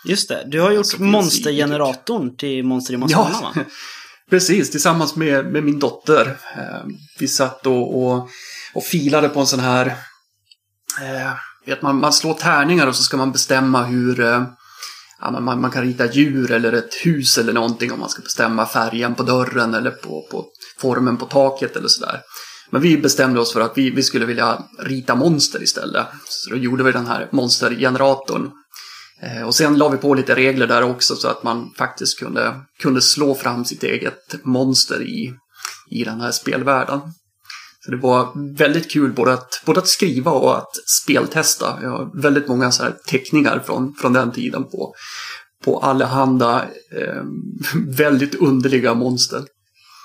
[0.09, 0.45] Just det.
[0.51, 3.65] Du har gjort i- monstergeneratorn till Monster i Masana, Ja, va?
[4.31, 4.71] precis.
[4.71, 6.37] Tillsammans med, med min dotter.
[6.57, 6.87] Eh,
[7.19, 8.29] vi satt och, och,
[8.75, 9.87] och filade på en sån här...
[11.03, 11.33] Eh,
[11.67, 14.21] vet man, man slår tärningar och så ska man bestämma hur...
[14.21, 14.43] Eh,
[15.21, 18.23] ja, man- man, man kan rita djur eller ett hus eller någonting om man ska
[18.23, 20.47] bestämma färgen på dörren eller på, på
[20.81, 22.21] formen på taket eller sådär.
[22.71, 26.07] Men vi bestämde oss för att vi, vi skulle vilja rita monster istället.
[26.29, 28.51] Så då gjorde vi den här monstergeneratorn.
[29.23, 32.61] Eh, och sen la vi på lite regler där också så att man faktiskt kunde,
[32.79, 35.35] kunde slå fram sitt eget monster i,
[35.91, 37.01] i den här spelvärlden.
[37.85, 40.71] Så det var väldigt kul både att, både att skriva och att
[41.03, 41.79] speltesta.
[41.83, 44.95] Jag har väldigt många så här teckningar från, från den tiden på,
[45.65, 47.23] på allehanda eh,
[47.87, 49.45] väldigt underliga monster.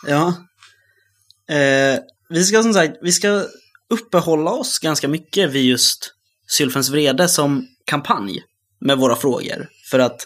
[0.07, 0.27] Ja.
[1.55, 3.43] Eh, vi ska som sagt, vi ska
[3.89, 6.13] uppehålla oss ganska mycket vid just
[6.47, 8.43] Sylfens vrede som kampanj
[8.81, 9.67] med våra frågor.
[9.91, 10.25] För att,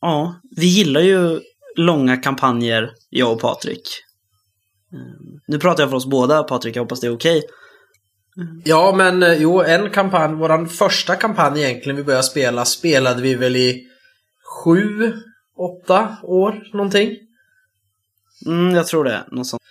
[0.00, 1.40] ja, vi gillar ju
[1.76, 4.02] långa kampanjer, jag och Patrik.
[4.92, 4.98] Eh,
[5.46, 7.42] nu pratar jag för oss båda, Patrik, jag hoppas det är okej.
[8.64, 13.34] Ja, men eh, jo, en kampanj, våran första kampanj egentligen vi började spela, spelade vi
[13.34, 13.88] väl i
[14.44, 15.12] sju,
[15.56, 17.16] åtta år någonting.
[18.46, 19.62] Mm, jag tror det, något sånt.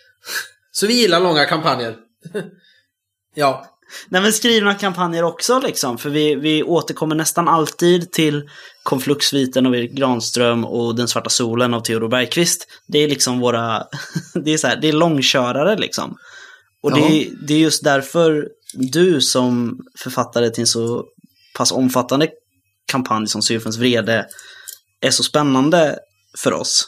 [0.71, 1.97] Så vi gillar långa kampanjer.
[3.34, 3.79] ja.
[4.10, 5.97] Nej men skrivna kampanjer också liksom.
[5.97, 8.49] För vi, vi återkommer nästan alltid till
[8.84, 12.67] Konfluxviten av Erik Granström och Den svarta solen av Theodor Bergqvist.
[12.88, 13.84] Det är liksom våra,
[14.45, 16.17] det är så här, det är långkörare liksom.
[16.84, 21.06] Och det, det är just därför du som författare till en så
[21.58, 22.30] pass omfattande
[22.91, 24.25] kampanj som Sylfens vrede
[25.02, 25.99] är så spännande
[26.38, 26.88] för oss.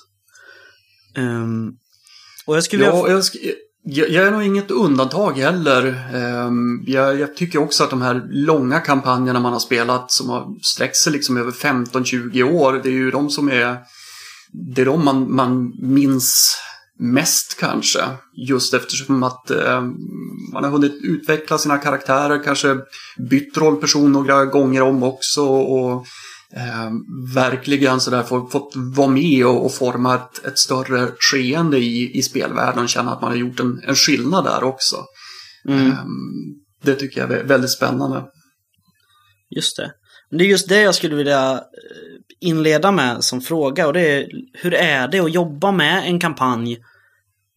[1.17, 1.77] Um,
[2.45, 3.15] och jag skulle ja, vilja...
[3.15, 6.09] jag, jag, jag är nog inget undantag heller.
[6.13, 10.45] Ehm, jag, jag, tycker också att de här långa kampanjerna man har spelat som har
[10.61, 13.77] sträckt sig liksom över 15-20 år, det är ju de som är
[14.75, 16.57] det är de man, man minns
[16.99, 17.99] mest kanske.
[18.47, 19.81] Just eftersom att eh,
[20.53, 22.77] man har hunnit utveckla sina karaktärer, kanske
[23.29, 26.05] bytt rollperson några gånger om också och
[26.55, 26.91] eh,
[27.35, 32.21] verkligen sådär fått, fått vara med och, och forma ett, ett, större skeende i, i
[32.21, 34.95] spelvärlden och känna att man har gjort en, en skillnad där också.
[35.67, 35.87] Mm.
[35.87, 35.97] Eh,
[36.83, 38.23] det tycker jag är väldigt spännande.
[39.55, 39.91] Just det.
[40.31, 41.59] Det är just det jag skulle vilja eh,
[42.39, 46.77] inleda med som fråga och det är hur är det att jobba med en kampanj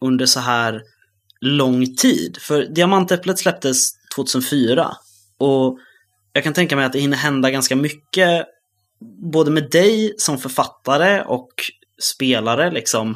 [0.05, 0.81] under så här
[1.41, 2.37] lång tid.
[2.39, 4.91] För Diamantäpplet släpptes 2004
[5.39, 5.77] och
[6.33, 8.45] jag kan tänka mig att det hinner hända ganska mycket
[9.33, 11.49] både med dig som författare och
[12.01, 13.09] spelare liksom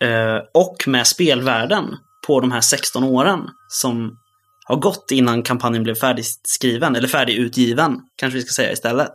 [0.00, 1.84] eh, och med spelvärlden
[2.26, 4.18] på de här 16 åren som
[4.64, 9.12] har gått innan kampanjen blev färdigskriven, eller färdigutgiven, kanske vi ska säga istället.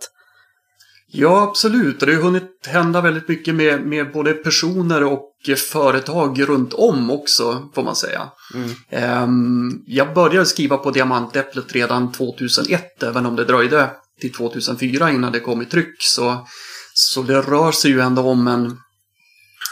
[1.11, 1.99] Ja, absolut.
[1.99, 5.25] Det har hunnit hända väldigt mycket med, med både personer och
[5.71, 8.29] företag runt om också, får man säga.
[8.53, 9.23] Mm.
[9.23, 13.89] Um, jag började skriva på Diamantäpplet redan 2001, även om det dröjde
[14.21, 15.95] till 2004 innan det kom i tryck.
[15.99, 16.47] Så,
[16.93, 18.65] så det rör sig ju ändå om en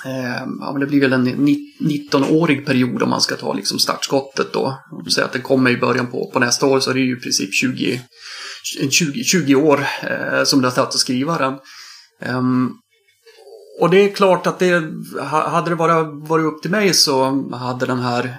[0.06, 1.28] eh, ja, men det blir väl en
[1.80, 4.78] 19-årig period om man ska ta liksom startskottet då.
[4.92, 7.18] Om säger att den kommer i början på, på nästa år så är det ju
[7.18, 8.02] i princip 20,
[8.90, 11.58] 20, 20 år eh, som det har tagit att skriva den.
[12.36, 12.78] Um,
[13.80, 14.84] och det är klart att det,
[15.22, 18.36] hade det bara varit upp till mig så hade den här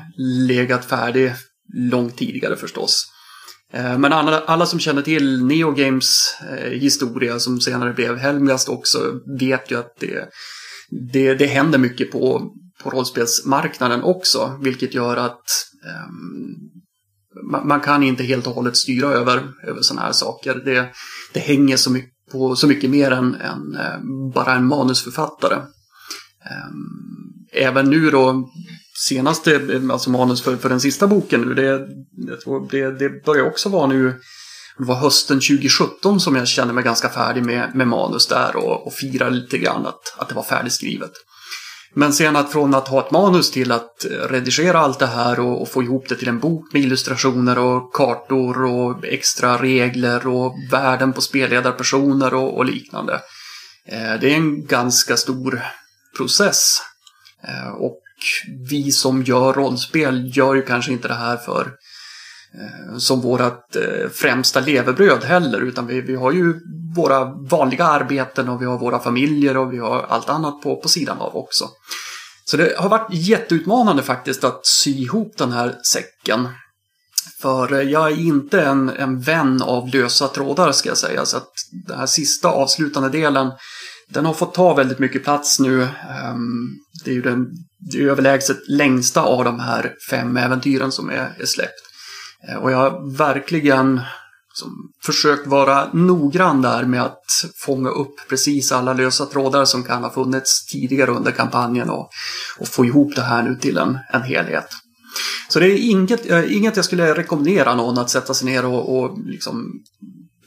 [0.48, 1.32] legat färdig
[1.74, 3.06] långt tidigare förstås.
[3.72, 9.20] Eh, men alla, alla som känner till Neogames eh, historia som senare blev Helmgast också
[9.38, 10.28] vet ju att det,
[11.12, 12.52] det, det händer mycket på,
[12.82, 15.66] på rollspelsmarknaden också, vilket gör att
[16.08, 16.68] um,
[17.64, 20.54] man kan inte helt och hållet styra över, över sådana här saker.
[20.54, 20.88] Det,
[21.32, 23.98] det hänger så mycket på så mycket mer än, än eh,
[24.34, 25.54] bara en manusförfattare.
[26.50, 26.88] Ehm,
[27.52, 28.50] även nu då,
[29.06, 31.88] senaste, alltså manus för, för den sista boken nu, det,
[32.70, 34.20] det, det börjar också vara nu,
[34.78, 38.86] det var hösten 2017 som jag kände mig ganska färdig med, med manus där och,
[38.86, 41.12] och firade lite grann att, att det var färdigskrivet.
[41.94, 45.40] Men sen att från att ha ett manus till att eh, redigera allt det här
[45.40, 50.26] och, och, få ihop det till en bok med illustrationer och kartor och extra regler
[50.26, 53.14] och värden på spelledarpersoner och, och liknande.
[53.88, 55.62] Eh, det är en ganska stor
[56.16, 56.82] process.
[57.48, 58.00] Eh, och
[58.70, 61.72] vi som gör rollspel gör ju kanske inte det här för
[62.54, 66.54] Eh, som vårt eh, främsta levebröd heller, utan vi, vi har ju
[66.96, 70.88] våra vanliga arbeten och vi har våra familjer och vi har allt annat på, på
[70.88, 71.68] sidan av också.
[72.44, 76.48] Så det har varit jätteutmanande faktiskt att sy ihop den här säcken.
[77.42, 81.36] För eh, jag är inte en, en vän av lösa trådar ska jag säga, så
[81.36, 81.50] att
[81.86, 83.52] den här sista avslutande delen
[84.08, 85.82] den har fått ta väldigt mycket plats nu.
[85.82, 86.68] Ehm,
[87.04, 87.46] det är ju den
[87.78, 91.82] det är överlägset längsta av de här fem äventyren som är, är släppt.
[92.48, 94.00] Eh, och jag har verkligen
[94.54, 97.24] som, försökt vara noggrann där med att
[97.64, 102.10] fånga upp precis alla lösa trådar som kan ha funnits tidigare under kampanjen och,
[102.58, 104.68] och få ihop det här nu till en, en helhet.
[105.48, 108.98] Så det är inget, eh, inget jag skulle rekommendera någon att sätta sig ner och,
[108.98, 109.82] och liksom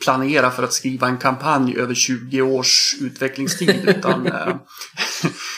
[0.04, 3.90] planera för att skriva en kampanj över 20 års utvecklingstid.
[3.90, 4.56] utan, eh,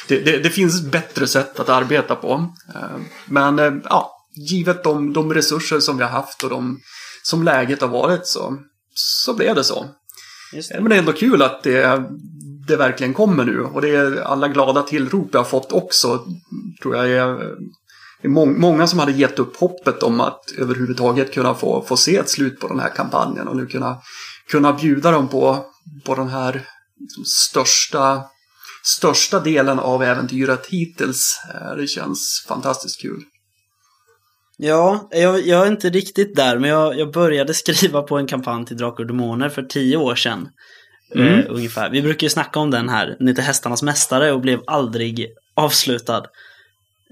[0.07, 2.53] det, det, det, finns bättre sätt att arbeta på.
[3.25, 6.79] men ja, givet de, de resurser som vi har haft och de,
[7.23, 8.57] som läget har varit så,
[8.93, 9.85] så blev det så.
[10.51, 10.79] Det.
[10.79, 12.03] Men det är ändå kul att det,
[12.67, 16.25] det verkligen kommer nu och det är alla glada tillrop jag har fått också.
[16.81, 17.27] Tror jag är,
[18.21, 21.97] det är må, många som hade gett upp hoppet om att överhuvudtaget kunna få, få
[21.97, 23.97] se ett slut på den här kampanjen och nu kunna,
[24.49, 25.65] kunna bjuda dem på,
[26.05, 26.67] på den här
[26.99, 28.23] liksom, största,
[28.83, 31.41] största delen av äventyret hittills.
[31.53, 33.23] Eh, det känns fantastiskt kul.
[34.57, 38.65] Ja, jag, jag, är inte riktigt där, men jag, jag började skriva på en kampanj
[38.65, 40.49] till Drakar och Demoner för tio år sedan.
[41.15, 41.27] Mm.
[41.27, 41.89] Uh, ungefär.
[41.89, 46.25] Vi brukar ju snacka om den här, den heter Hästarnas Mästare och blev aldrig avslutad.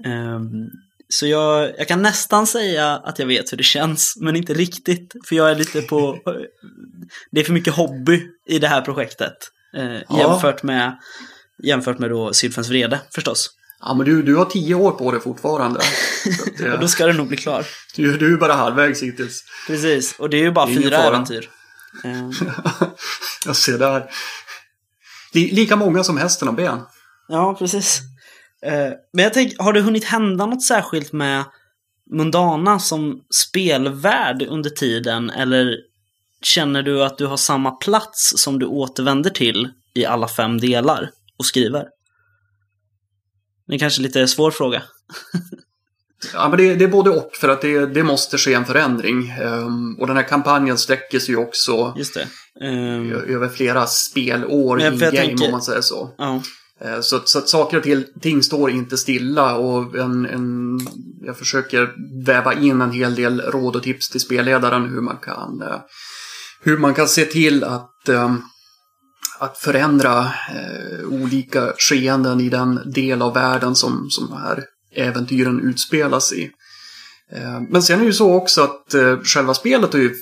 [0.06, 0.40] Uh,
[1.12, 5.12] Så jag, jag kan nästan säga att jag vet hur det känns, men inte riktigt.
[5.28, 6.18] För jag är lite på...
[7.30, 9.32] Det är för mycket hobby i det här projektet.
[9.76, 10.18] Eh, Ja.
[10.18, 10.98] jämfört med,
[11.62, 13.50] jämfört med då Sylfens vrede, förstås.
[13.80, 15.80] Ja, men du, du har tio år på dig fortfarande.
[16.54, 17.66] Att Och då det, ska det nog bli klar.
[17.96, 19.44] du, du är bara halvvägs hittills.
[19.66, 21.08] Precis, och det är ju bara Det är fyra fara.
[21.08, 21.50] äventyr.
[22.04, 22.30] Eh,
[23.46, 24.10] Jag ser där.
[25.32, 26.80] Li- Lika många som hästen har ben.
[27.28, 28.00] Ja, precis.
[28.66, 31.44] Eh, Men jag tänker, har det hunnit hända något särskilt med
[32.10, 35.30] Mundana som spelvärld under tiden?
[35.30, 35.76] Eller
[36.42, 41.10] känner du att du har samma plats som du återvänder till i alla fem delar
[41.36, 41.86] och skriver?
[43.66, 44.82] Det är kanske lite svår fråga.
[46.34, 49.28] Ja, men det, det är både och, för att det, det måste ske en förändring.
[49.30, 51.94] Ehm, och den här kampanjen sträcker sig ju också
[52.60, 56.14] ö- över flera spelår jag in-game, tänker- om man säger så.
[56.18, 56.42] ja.
[56.84, 60.80] Eh, så, så att saker och till- ting står inte stilla och en, en,
[61.26, 61.92] jag försöker
[62.26, 65.80] väva in en hel del råd och tips till spelledaren hur man kan, eh,
[66.60, 68.34] hur man kan se till att, eh,
[69.38, 70.32] att förändra
[71.08, 74.64] olika skeenden i den del av världen som, som de här
[74.94, 76.50] äventyren utspelas i.
[77.68, 80.14] Men sen är det ju så också att själva spelet har ju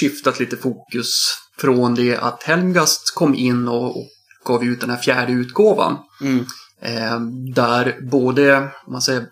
[0.00, 4.06] skiftat lite fokus från det att Helmgast kom in och, och
[4.48, 5.98] gav ut den här fjärde utgåvan.
[6.20, 6.44] Mm.
[6.82, 7.20] Eh,
[7.54, 9.26] där både, man säger,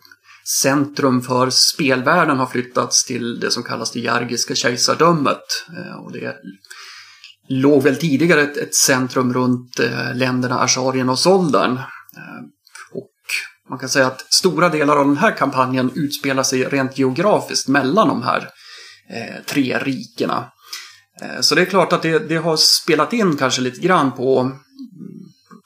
[0.62, 5.64] centrum för spelvärlden har flyttats till det som kallas det Jargiska kejsardömet.
[5.76, 6.36] Eh, och det
[7.48, 11.78] låg väl tidigare ett, ett centrum runt eh, länderna Asharien och Soldern.
[12.92, 13.12] Och
[13.70, 18.08] man kan säga att stora delar av den här kampanjen utspelar sig rent geografiskt mellan
[18.08, 18.50] de här
[19.46, 20.50] tre rikena.
[21.40, 24.52] Så det är klart att det, det har spelat in kanske lite grann på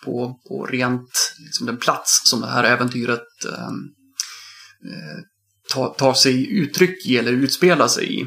[0.04, 3.88] på, på rent liksom den plats som det här äventyret ehm,
[4.92, 5.24] eh,
[5.72, 8.26] tar, ta sig uttryck i eller utspelar sig i.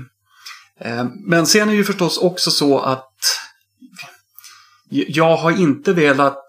[0.80, 3.10] Eh, men sen är det ju förstås också så att
[4.90, 6.44] jag har inte velat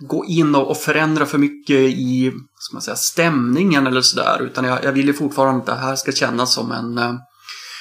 [0.00, 4.42] gå in och, och förändra för mycket i ska man säga, stämningen eller sådär.
[4.42, 7.14] Utan jag, jag vill ju fortfarande att det här ska kännas som en, eh,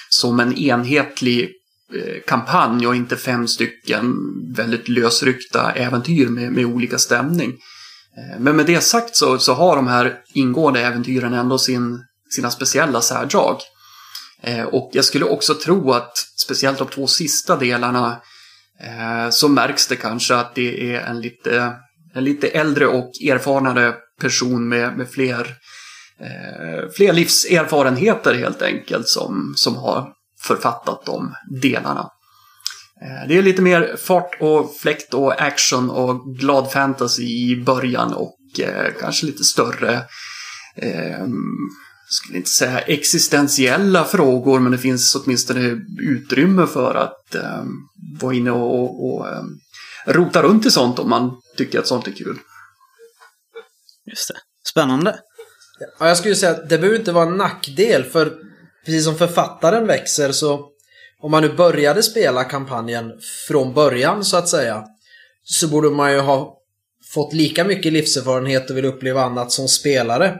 [0.09, 1.49] som en enhetlig
[1.93, 4.15] Eh, kampanj och inte fem stycken
[4.55, 7.49] väldigt lösryckta äventyr med, med olika stämning.
[8.17, 12.51] Eh, men med det sagt så, så har de här ingående äventyren ändå sin, sina
[12.51, 13.57] speciella särdrag.
[14.43, 18.21] Eh, och jag skulle också tro att speciellt de två sista delarna
[19.29, 21.73] så märks det kanske att det är en lite,
[22.13, 25.55] en lite äldre och erfarnare person med, med fler,
[26.97, 30.13] fler livserfarenheter helt enkelt som, som har
[30.47, 32.09] författat de delarna.
[33.01, 38.13] Eh, Det är lite mer fart och fläkt och action och glad fantasy i början
[38.13, 39.93] och eh, kanske lite större,
[40.75, 41.25] eh,
[42.09, 47.63] skulle inte säga existentiella frågor, men det finns åtminstone utrymme för att eh,
[48.21, 49.25] vara inne och, och, och
[50.05, 52.39] rota runt i sånt om man tycker att sånt är kul.
[54.05, 54.35] Just det.
[54.71, 55.19] Spännande.
[55.99, 58.33] Ja, jag skulle säga att det behöver inte vara en nackdel för
[58.87, 60.69] precis som författaren växer så
[61.19, 63.11] om man nu började spela kampanjen
[63.47, 64.83] från början så att säga
[65.43, 66.57] så borde man ju ha
[67.13, 70.35] fått lika mycket livserfarenhet och vill uppleva annat som spelare.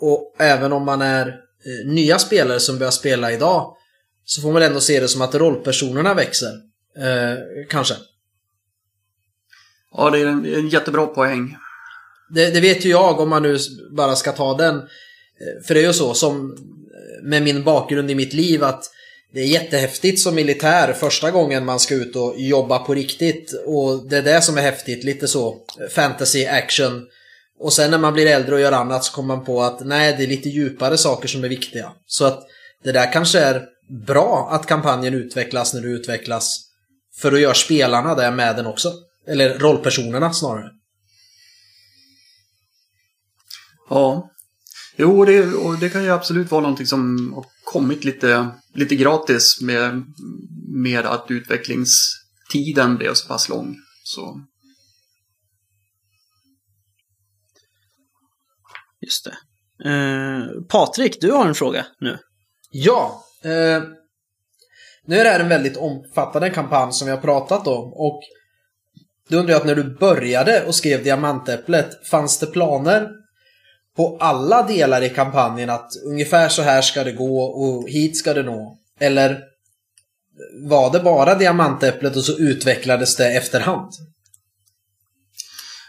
[0.00, 3.76] Och även om man är eh, nya spelare som börjar spela idag
[4.24, 6.52] så får man ändå se det som att rollpersonerna växer.
[6.98, 7.94] Eh, kanske.
[9.92, 11.56] Ja, det är en, en jättebra poäng.
[12.34, 13.58] Det, det vet ju jag om man nu
[13.96, 14.76] bara ska ta den.
[14.76, 16.56] Eh, För det är ju så som
[17.22, 18.84] med min bakgrund i mitt liv att
[19.32, 23.52] det är jättehäftigt som militär första gången man ska ut och jobba på riktigt.
[23.66, 25.56] Och det är det som är häftigt, lite så
[25.90, 27.06] fantasy action.
[27.58, 30.14] Och sen när man blir äldre och gör annat så kommer man på att nej,
[30.18, 31.92] det är lite djupare saker som är viktiga.
[32.06, 32.46] Så att
[32.84, 33.64] det där kanske är
[34.06, 36.62] bra att kampanjen utvecklas när du utvecklas.
[37.16, 38.92] För då gör spelarna det med den också.
[39.28, 40.70] Eller rollpersonerna snarare.
[43.90, 44.30] Ja.
[44.96, 49.60] Jo, det, och det kan ju absolut vara någonting som har kommit lite, lite gratis
[49.60, 50.04] med,
[50.68, 53.76] med att utvecklingstiden blev så pass lång.
[54.04, 54.40] Så,
[59.00, 59.36] Just det.
[59.90, 62.18] Eh, Patrik, du har en fråga nu.
[62.70, 63.24] Ja.
[63.44, 63.82] Eh,
[65.06, 68.20] nu är det här en väldigt omfattande kampanj som vi har pratat om och
[69.28, 73.08] då undrar jag att när du började och skrev Diamantäpplet, fanns det planer
[73.96, 78.34] på alla delar i kampanjen att ungefär så här ska det gå och hit ska
[78.34, 78.78] det nå?
[79.00, 79.40] Eller
[80.62, 83.90] var det bara Diamantäpplet och så utvecklades det efterhand?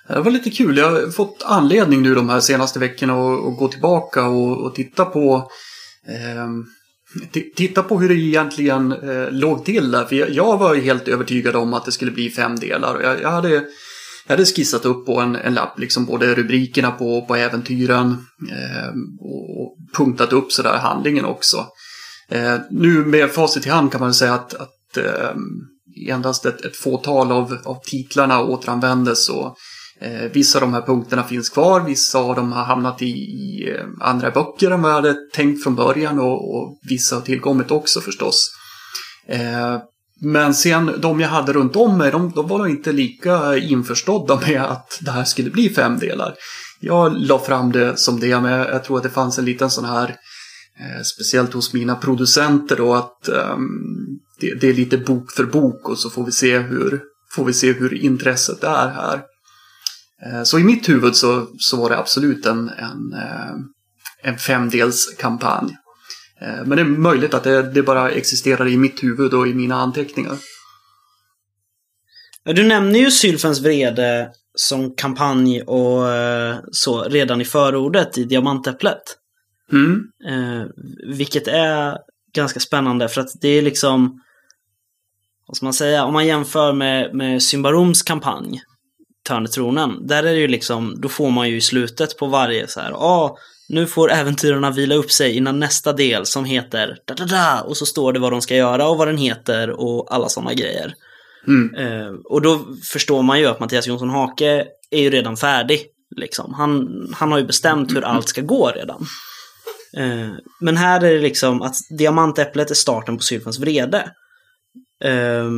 [0.07, 0.77] Det var lite kul.
[0.77, 5.05] Jag har fått anledning nu de här senaste veckorna att, gå tillbaka och, och titta
[5.05, 5.51] på
[6.07, 6.47] eh,
[7.55, 10.05] Titta på hur det egentligen eh, låg till där.
[10.05, 13.01] För jag, jag, var helt övertygad om att det skulle bli fem delar.
[13.01, 13.63] Jag, jag, hade,
[14.27, 18.89] jag hade skissat upp på en, en lapp liksom både rubrikerna på, på äventyren eh,
[19.19, 21.65] och punktat upp sådär handlingen också.
[22.29, 25.35] Eh, nu med facit i hand kan man säga att, att eh,
[26.09, 29.55] endast ett, ett fåtal av, av titlarna återanvändes och
[30.01, 33.73] eh, vissa av de här punkterna finns kvar, vissa av dem har hamnat i, i
[33.75, 37.71] eh, andra böcker än vad jag hade tänkt från början och, och vissa har tillkommit
[37.71, 38.51] också förstås.
[39.27, 39.77] Eh,
[40.21, 44.61] men sen de jag hade runt om mig, de, de var inte lika införstådda med
[44.61, 46.35] att det här skulle bli fem delar.
[46.79, 49.85] Jag la fram det som det, men jag tror att det fanns en liten sån
[49.85, 50.15] här
[50.79, 53.57] Eh, speciellt hos mina producenter då att eh,
[54.39, 57.01] det, det, är lite bok för bok och så får vi se hur,
[57.35, 59.21] får vi se hur intresset är här.
[60.25, 63.55] Eh, så i mitt huvud så, så var det absolut en, en, eh,
[64.23, 65.77] en femdelskampanj.
[66.41, 69.53] Eh, men det är möjligt att det, det, bara existerar i mitt huvud och i
[69.53, 70.37] mina anteckningar.
[72.43, 79.03] Du nämner ju Sylfens vrede som kampanj och eh, så redan i förordet i Diamantäpplet.
[79.71, 80.03] Mm.
[80.29, 80.65] Eh,
[81.07, 81.97] vilket är
[82.33, 84.21] ganska spännande för att det är liksom,
[85.47, 88.61] vad ska man säga, om man jämför med, med Symbaroms kampanj,
[89.27, 92.79] Törnetronen, där är det ju liksom, då får man ju i slutet på varje så
[92.79, 93.37] här, ja, ah,
[93.69, 97.77] nu får äventyrarna vila upp sig innan nästa del som heter da, da, da, och
[97.77, 100.93] så står det vad de ska göra och vad den heter och alla sådana grejer.
[101.47, 101.75] Mm.
[101.75, 105.85] Eh, och då förstår man ju att Mattias Jonsson Hake är ju redan färdig.
[106.15, 106.53] Liksom.
[106.53, 109.05] Han, han har ju bestämt hur allt ska gå redan.
[109.97, 114.11] Eh, men här är det liksom att diamantäpplet är starten på Sylfens vrede.
[115.03, 115.51] Eh,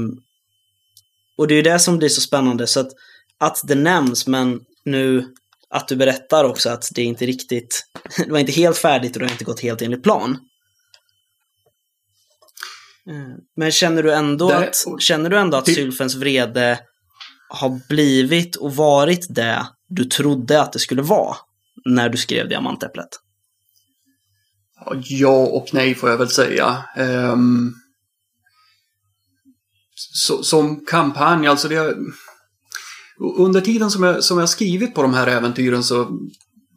[1.38, 2.92] och det är ju det som blir så spännande, så att,
[3.40, 5.26] att det nämns, men nu
[5.70, 7.86] att du berättar också att det inte riktigt,
[8.18, 10.32] det var inte helt färdigt och det har inte gått helt enligt plan.
[13.10, 16.80] Eh, men känner du ändå att, känner du ändå att Sylfens vrede
[17.50, 21.36] har blivit och varit det du trodde att det skulle vara
[21.86, 23.10] när du skrev Diamantäpplet?
[25.04, 26.84] Ja och nej får jag väl säga.
[26.98, 27.74] Um,
[29.96, 31.96] så, som kampanj, alltså det...
[33.20, 36.20] Under tiden som jag, som jag skrivit på de här äventyren så,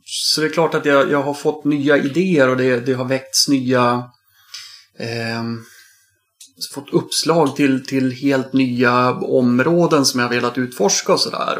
[0.04, 3.04] så det är klart att jag, jag har fått nya idéer och det, det har
[3.04, 4.04] väckts nya...
[4.98, 5.42] Eh,
[6.74, 11.58] fått uppslag till, till helt nya områden som jag velat utforska och sådär.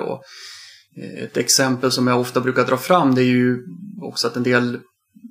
[0.96, 3.58] Eh, ett exempel som jag ofta brukar dra fram det är ju
[4.02, 4.78] också att en del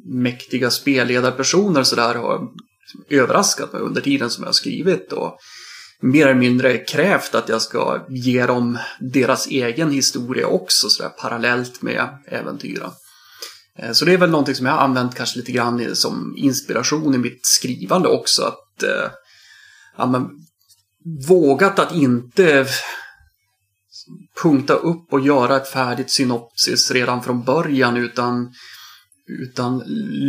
[0.06, 2.48] mäktiga spelledarpersoner sådär har
[3.10, 5.38] överraskat mig under tiden som jag har skrivit och
[6.02, 11.82] mer eller mindre krävt att jag ska ge dem deras egen historia också sådär parallellt
[11.82, 12.92] med äventyren.
[13.78, 17.16] Eh, så det är väl någonting som jag har använt kanske lite grann som inspiration
[17.16, 18.44] i mitt skrivande också.
[18.44, 19.12] Att eh,
[19.98, 20.30] ja, men,
[21.28, 22.68] vågat att inte
[24.42, 28.54] punkta upp och göra ett färdigt synopsis redan från början utan
[29.28, 29.84] utan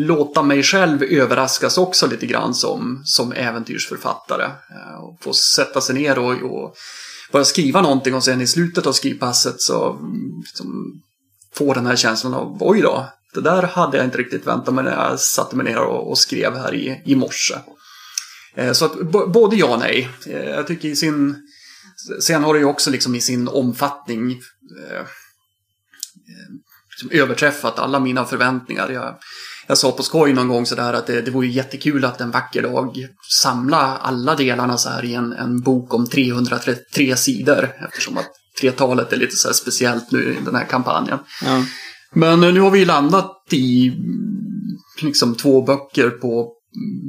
[0.07, 4.45] låta mig själv överraskas också lite grann som, som äventyrsförfattare.
[4.45, 6.77] Eh, och få sätta sig ner och, och
[7.33, 9.99] börja skriva någonting och sen i slutet av skrivpasset så
[10.45, 11.03] liksom,
[11.55, 14.85] få den här känslan av oj då, det där hade jag inte riktigt väntat mig
[14.85, 17.55] när jag satte mig ner och, och skrev här i, i morse.
[18.55, 19.01] Eh, så att
[19.33, 20.09] både ja och nej.
[20.27, 21.49] Eh, jag tycker i sin...
[22.21, 25.07] Sen har det ju också liksom i sin omfattning eh, eh,
[26.91, 28.91] liksom överträffat alla mina förväntningar.
[28.91, 29.19] Jag,
[29.67, 32.63] jag sa på skoj någon gång sådär att det, det vore jättekul att en vacker
[32.63, 33.09] dag
[33.43, 37.73] samla alla delarna så här i en, en bok om 333 sidor.
[37.89, 41.19] Eftersom att tretalet är lite så speciellt nu i den här kampanjen.
[41.45, 41.65] Ja.
[42.15, 43.93] Men nu har vi landat i
[45.03, 46.53] liksom två böcker på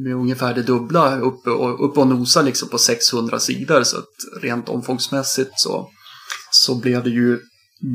[0.03, 3.83] med ungefär det dubbla uppe och, upp och nosa liksom på 600 sidor.
[3.83, 5.89] Så att rent omfångsmässigt så,
[6.51, 7.39] så blev det ju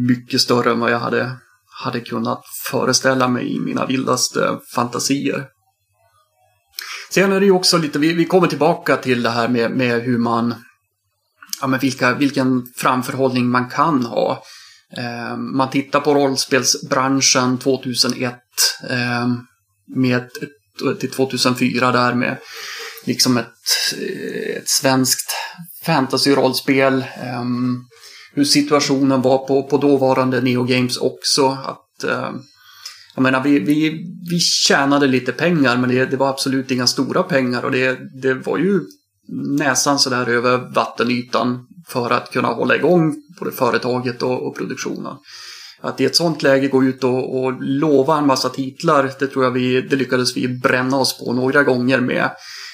[0.09, 1.37] mycket större än vad jag hade
[1.85, 5.47] hade kunnat föreställa mig i mina vildaste fantasier.
[7.11, 10.03] Sen är det ju också lite, vi, vi kommer tillbaka till det här med, med
[10.03, 10.55] hur man,
[11.61, 14.43] ja men vilka, vilken framförhållning man kan ha.
[14.97, 18.35] Eh, man tittar på rollspelsbranschen 2001
[18.91, 19.29] eh,
[19.97, 20.29] med
[21.01, 22.37] till 2004 där med
[23.05, 23.47] liksom ett,
[24.57, 25.33] ett svenskt
[25.85, 27.05] fantasy-rollspel.
[27.23, 27.45] Eh,
[28.39, 31.47] hur situationen var på, på dåvarande Neo Games också.
[31.47, 32.31] Att, eh,
[33.15, 37.23] jag menar, vi, vi, vi tjänade lite pengar men det, det var absolut inga stora
[37.23, 38.81] pengar och det, det var ju
[39.59, 45.17] näsan sådär över vattenytan för att kunna hålla igång både företaget och, och produktionen.
[45.81, 49.45] Att i ett sånt läge gå ut och, och, lova en massa titlar, det tror
[49.45, 52.31] jag vi, det lyckades vi bränna oss på några gånger med,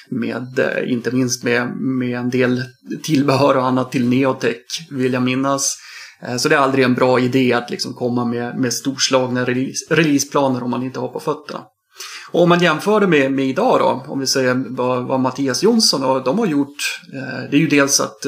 [0.09, 2.63] med eh, inte minst med, med en del
[3.03, 5.77] tillbehör och annat till Neotech, vill jag minnas.
[6.21, 9.85] Eh, så det är aldrig en bra idé att liksom komma med, med storslagna release,
[9.89, 11.63] releaseplaner om man inte har på fötterna.
[12.31, 15.63] Och om man jämför det med, med idag då, om vi säger vad, vad Mattias
[15.63, 18.25] Jonsson och de har gjort, eh, det är ju dels att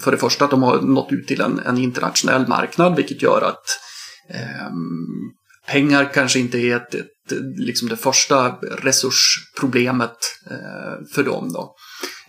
[0.00, 3.42] för det första att de har nått ut till en, en internationell marknad vilket gör
[3.42, 3.64] att
[4.30, 4.70] eh,
[5.66, 10.16] pengar kanske inte är ett, ett, liksom det första resursproblemet
[10.50, 11.52] eh, för dem.
[11.52, 11.74] Då.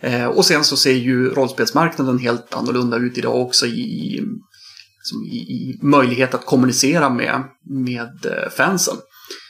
[0.00, 4.20] Eh, och sen så ser ju rollspelsmarknaden helt annorlunda ut idag också i,
[4.98, 8.96] liksom i, i möjlighet att kommunicera med, med eh, fansen.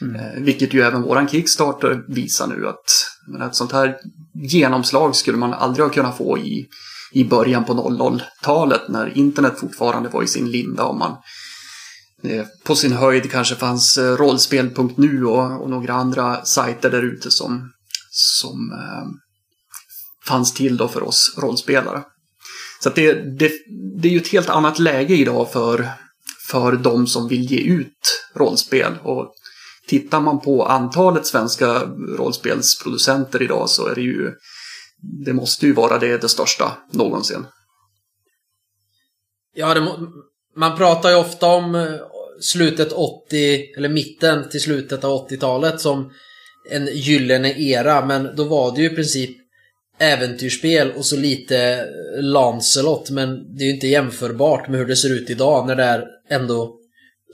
[0.01, 0.17] Mm.
[0.17, 3.97] Eh, vilket ju även våran Kickstarter visar nu att ett sånt här
[4.35, 6.67] genomslag skulle man aldrig ha kunnat få i,
[7.15, 11.17] i början på 00-talet när internet fortfarande var i sin linda och man
[12.25, 17.31] eh, på sin höjd kanske fanns eh, rollspel.nu och, och några andra sajter där ute
[17.31, 17.71] som,
[18.11, 19.09] som eh,
[20.27, 22.03] fanns till då för oss rollspelare.
[22.83, 23.53] Så det, det,
[24.01, 25.89] det är ju ett helt annat läge idag för,
[26.49, 28.93] för de som vill ge ut rollspel.
[29.03, 29.35] Och
[29.89, 31.83] tittar man på antalet svenska
[32.19, 34.33] rollspelsproducenter idag så är det ju
[35.25, 37.47] det måste ju vara det, det största någonsin.
[39.55, 39.89] Ja, det,
[40.57, 41.95] man pratar ju ofta om eh,
[42.41, 46.13] slutet 80, eller mitten till slutet av 80-talet som
[46.71, 49.37] en gyllene era, men då var det ju i princip
[49.99, 54.97] äventyrsspel och så lite eh, Lancelot, men det är ju inte jämförbart med hur det
[54.97, 56.77] ser ut idag när det är ändå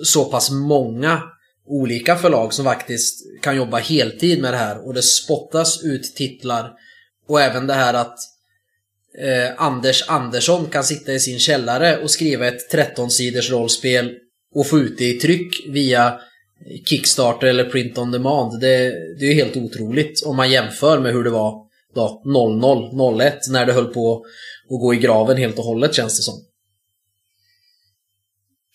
[0.05, 1.23] så pass många
[1.67, 6.73] olika förlag som faktiskt kan jobba heltid med det här och det spottas ut titlar
[7.31, 8.19] och även det här att
[9.19, 14.15] eh, Anders Andersson kan sitta i sin källare och skriva ett 13-siders rollspel
[14.55, 16.21] och få ut det i tryck via
[16.85, 18.61] Kickstarter eller Print on Demand.
[18.61, 21.55] Det, det är ju helt otroligt om man jämför med hur det var
[21.95, 24.25] då 00, 01 när det höll på
[24.71, 26.35] att gå i graven helt och hållet känns det som.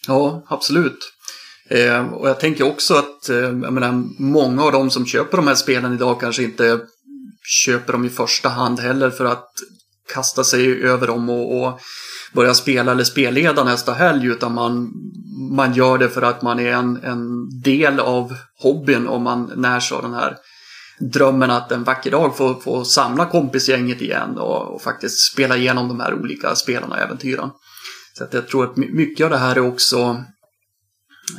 [0.07, 0.99] Ja, absolut.
[1.69, 5.47] Eh, och jag tänker också att eh, jag menar, många av de som köper de
[5.47, 6.79] här spelen idag kanske inte
[7.47, 9.49] köper dem i första hand heller för att
[10.13, 11.79] kasta sig över dem och, och
[12.33, 14.91] börja spela eller spelleda nästa helg utan man,
[15.51, 19.91] man gör det för att man är en, en del av hobbyn och man närs
[19.91, 20.37] av den här
[20.99, 25.87] drömmen att en vacker dag få, få samla kompisgänget igen och, och, faktiskt spela igenom
[25.87, 27.49] de här olika spelarna och äventyren.
[28.17, 29.97] Så att jag tror att mycket av det här är också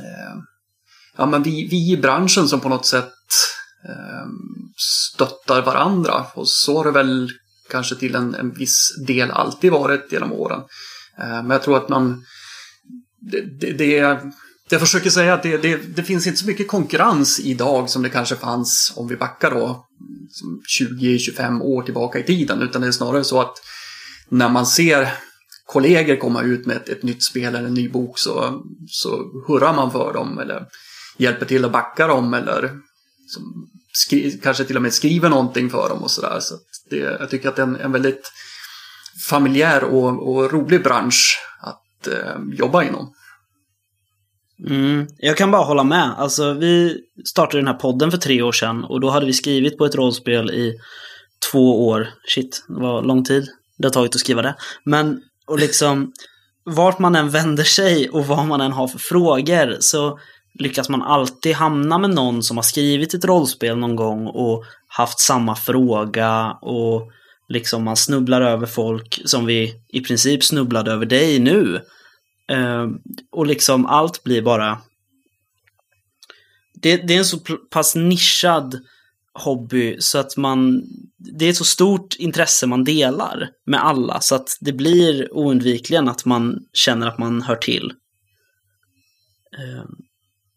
[0.00, 0.36] eh,
[1.16, 3.12] ja, men vi, vi i branschen som på något sätt
[3.88, 4.26] eh,
[5.16, 7.30] stöttar varandra och så har det väl
[7.70, 10.60] kanske till en, en viss del alltid varit genom åren.
[11.18, 12.24] Eh, men jag tror att man
[13.20, 14.20] det, det, det
[14.68, 18.08] jag försöker säga att det, det, det, finns inte så mycket konkurrens idag som det
[18.08, 19.86] kanske fanns om vi backar då
[20.78, 22.62] 20-25 år tillbaka i tiden.
[22.62, 23.54] Utan det är snarare så att
[24.28, 25.12] när man ser
[25.66, 29.74] kollegor komma ut med ett, ett nytt spel eller en ny bok så, så hurrar
[29.74, 30.66] man för dem eller
[31.16, 32.70] hjälper till att backa dem eller
[33.96, 36.40] skri, kanske till och med skriver någonting för dem och sådär.
[36.40, 38.32] Så, så jag tycker att det är en, en väldigt
[39.28, 43.12] familjär och, och rolig bransch att eh, jobba inom.
[44.68, 46.14] Mm, jag kan bara hålla med.
[46.18, 49.78] Alltså, vi startade den här podden för tre år sedan och då hade vi skrivit
[49.78, 50.74] på ett rollspel i
[51.52, 52.08] två år.
[52.28, 54.54] Shit, det var lång tid det har tagit att skriva det.
[54.84, 56.12] Men, och liksom,
[56.64, 60.18] vart man än vänder sig och vad man än har för frågor så
[60.58, 65.20] lyckas man alltid hamna med någon som har skrivit ett rollspel någon gång och haft
[65.20, 67.12] samma fråga och
[67.48, 71.80] liksom man snubblar över folk som vi i princip snubblade över dig nu.
[72.52, 72.86] Uh,
[73.32, 74.78] och liksom allt blir bara...
[76.74, 77.38] Det, det, är en så
[77.70, 78.80] pass nischad
[79.32, 80.82] hobby så att man...
[81.16, 86.08] Det är ett så stort intresse man delar med alla så att det blir oundvikligen
[86.08, 87.92] att man känner att man hör till.
[89.58, 89.84] Uh,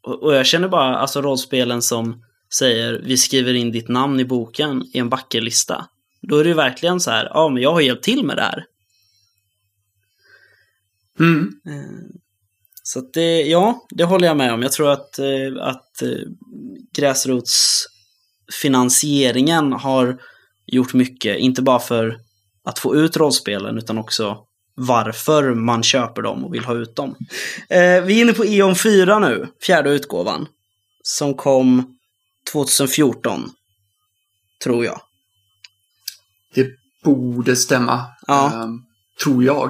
[0.01, 2.23] och, och, jag känner bara, alltså rollspelen som
[2.53, 5.85] säger vi skriver in ditt namn i boken i en backerlista.
[6.21, 8.41] Då är det ju verkligen så här, ja men jag har hjälpt till med det
[8.41, 8.65] här.
[11.19, 11.49] Mm.
[11.67, 11.83] Eh,
[12.83, 14.61] så att det, ja, det håller jag med om.
[14.61, 16.09] Jag tror att, eh, att eh,
[16.97, 20.21] gräsrotsfinansieringen har
[20.65, 22.19] gjort mycket, inte bara för
[22.63, 24.37] att få ut rollspelen utan också
[24.79, 27.15] varför man köper dem och vill ha ut dem.
[27.69, 30.47] vi är inne på E.ON 4 nu, fjärde utgåvan.
[31.03, 31.97] Som kom
[32.51, 33.49] 2014.
[34.63, 35.01] Tror jag.
[36.53, 36.67] Det
[37.03, 38.05] borde stämma.
[38.27, 38.51] Ja.
[38.63, 38.85] Um,
[39.23, 39.69] Tror jag.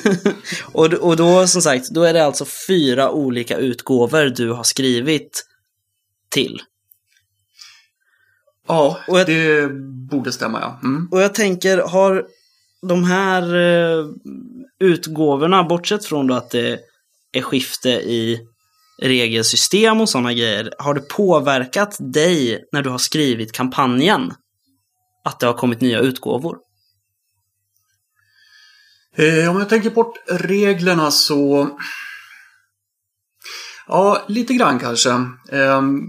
[0.72, 5.44] och, och då som sagt, då är det alltså fyra olika utgåvor du har skrivit
[6.30, 6.62] till.
[8.68, 9.68] Ja, jag- det
[10.10, 10.80] borde stämma ja.
[10.82, 11.08] Mm.
[11.10, 12.26] Och jag tänker, har
[12.82, 14.06] de här eh,
[14.80, 16.80] utgåvorna, bortsett från då att det
[17.32, 18.40] är skifte i
[19.02, 24.32] regelsystem och sådana grejer, har det påverkat dig när du har skrivit kampanjen?
[25.24, 26.58] Att det har kommit nya utgåvor?
[29.16, 31.70] Eh, om jag tänker bort reglerna så...
[33.86, 35.10] Ja, lite grann kanske.
[35.52, 36.00] Ehm,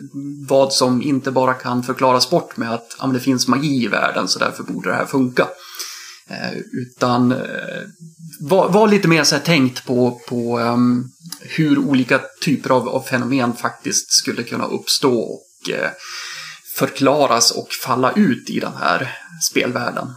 [0.48, 3.88] vad som inte bara kan förklaras bort med att ja, men det finns magi i
[3.88, 5.48] världen så därför borde det här funka.
[6.30, 7.82] Eh, utan eh,
[8.40, 11.10] var, var lite mer så här tänkt på, på um,
[11.40, 15.90] hur olika typer av, av fenomen faktiskt skulle kunna uppstå och eh,
[16.76, 19.16] förklaras och falla ut i den här
[19.50, 20.08] spelvärlden.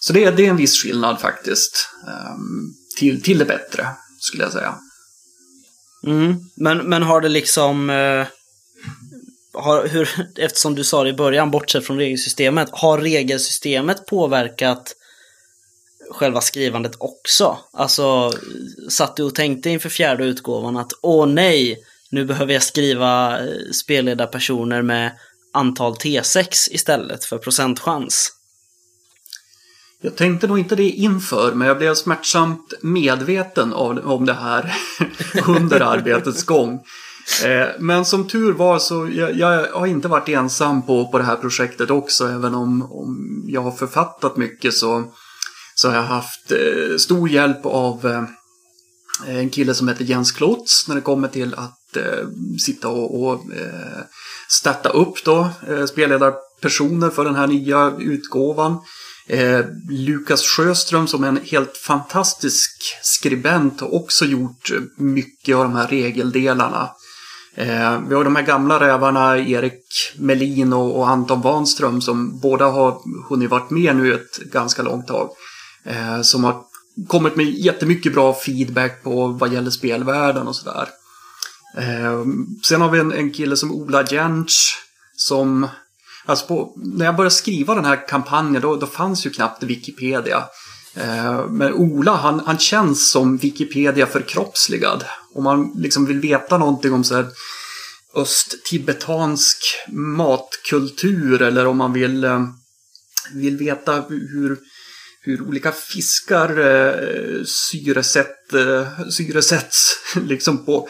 [0.00, 1.88] Så det, det är en viss skillnad faktiskt.
[2.06, 3.88] Um, till, till det bättre,
[4.24, 4.74] skulle jag säga.
[6.06, 6.36] Mm.
[6.54, 7.90] Men, men har det liksom...
[7.90, 8.26] Eh,
[9.52, 10.08] har, hur,
[10.38, 14.96] eftersom du sa det i början, bortsett från regelsystemet, har regelsystemet påverkat
[16.10, 17.58] själva skrivandet också?
[17.72, 18.32] Alltså,
[18.90, 23.70] satt du och tänkte inför fjärde utgåvan att åh nej, nu behöver jag skriva eh,
[23.72, 25.12] spelledarpersoner med
[25.52, 28.32] antal T6 istället för procentchans?
[30.04, 34.74] Jag tänkte nog inte det inför, men jag blev smärtsamt medveten om, om det här
[35.46, 36.80] under arbetets gång.
[37.44, 41.24] Eh, men som tur var så jag, jag har inte varit ensam på, på det
[41.24, 45.04] här projektet också, även om, om jag har författat mycket så,
[45.74, 48.24] så har jag haft eh, stor hjälp av eh,
[49.26, 52.28] en kille som heter Jens Klotz när det kommer till att eh,
[52.64, 54.02] sitta och, och eh,
[54.48, 58.78] starta upp då, eh, spelledarpersoner för den här nya utgåvan.
[59.26, 62.70] Eh, Lukas Sjöström som är en helt fantastisk
[63.02, 66.90] skribent har också gjort mycket av de här regeldelarna.
[67.54, 72.66] Eh, vi har de här gamla rävarna Erik Melin och, och Anton Wanström som båda
[72.66, 75.30] har hunnit varit med nu ett ganska långt tag.
[75.84, 76.62] Eh, som har
[77.08, 80.88] kommit med jättemycket bra feedback på vad gäller spelvärlden och sådär.
[81.78, 82.24] Eh,
[82.68, 84.76] sen har vi en, en kille som Ola Jentsch
[85.16, 85.68] som
[86.26, 90.44] Alltså på, när jag började skriva den här kampanjen då, då fanns ju knappt Wikipedia.
[90.94, 95.04] Eh, men Ola han, han känns som Wikipedia förkroppsligad.
[95.34, 97.26] Om man liksom vill veta någonting om så här
[98.14, 99.58] östtibetansk
[99.92, 102.46] matkultur eller om man vill, eh,
[103.34, 104.58] vill veta hur,
[105.20, 110.88] hur olika fiskar eh, syresätt, eh, syresätts liksom på,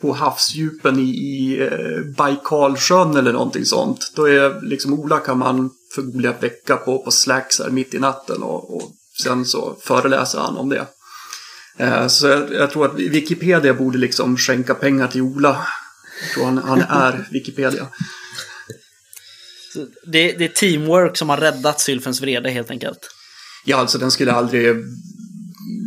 [0.00, 4.12] på havsdjupen i, i eh, Baikalsjön eller någonting sånt.
[4.14, 8.42] Då är liksom Ola kan man förmodligen väcka på, på Slacks här mitt i natten
[8.42, 8.92] och, och
[9.22, 10.86] sen så föreläser han om det.
[11.78, 15.66] Eh, så jag, jag tror att Wikipedia borde liksom skänka pengar till Ola.
[16.22, 17.86] Jag tror han, han är Wikipedia.
[20.06, 23.10] Det, det är teamwork som har räddat Sylfens vrede helt enkelt.
[23.64, 24.76] Ja, alltså den skulle aldrig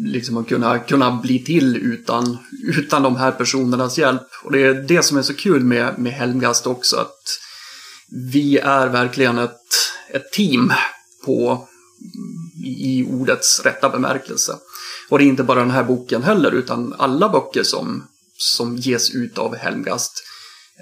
[0.03, 4.27] liksom kunna, kunna bli till utan, utan de här personernas hjälp.
[4.43, 7.39] Och det är det som är så kul med, med Helmgast också, att
[8.33, 9.59] vi är verkligen ett,
[10.13, 10.73] ett team
[11.25, 11.67] på,
[12.65, 14.57] i ordets rätta bemärkelse.
[15.09, 19.15] Och det är inte bara den här boken heller, utan alla böcker som, som ges
[19.15, 20.23] ut av Helmgast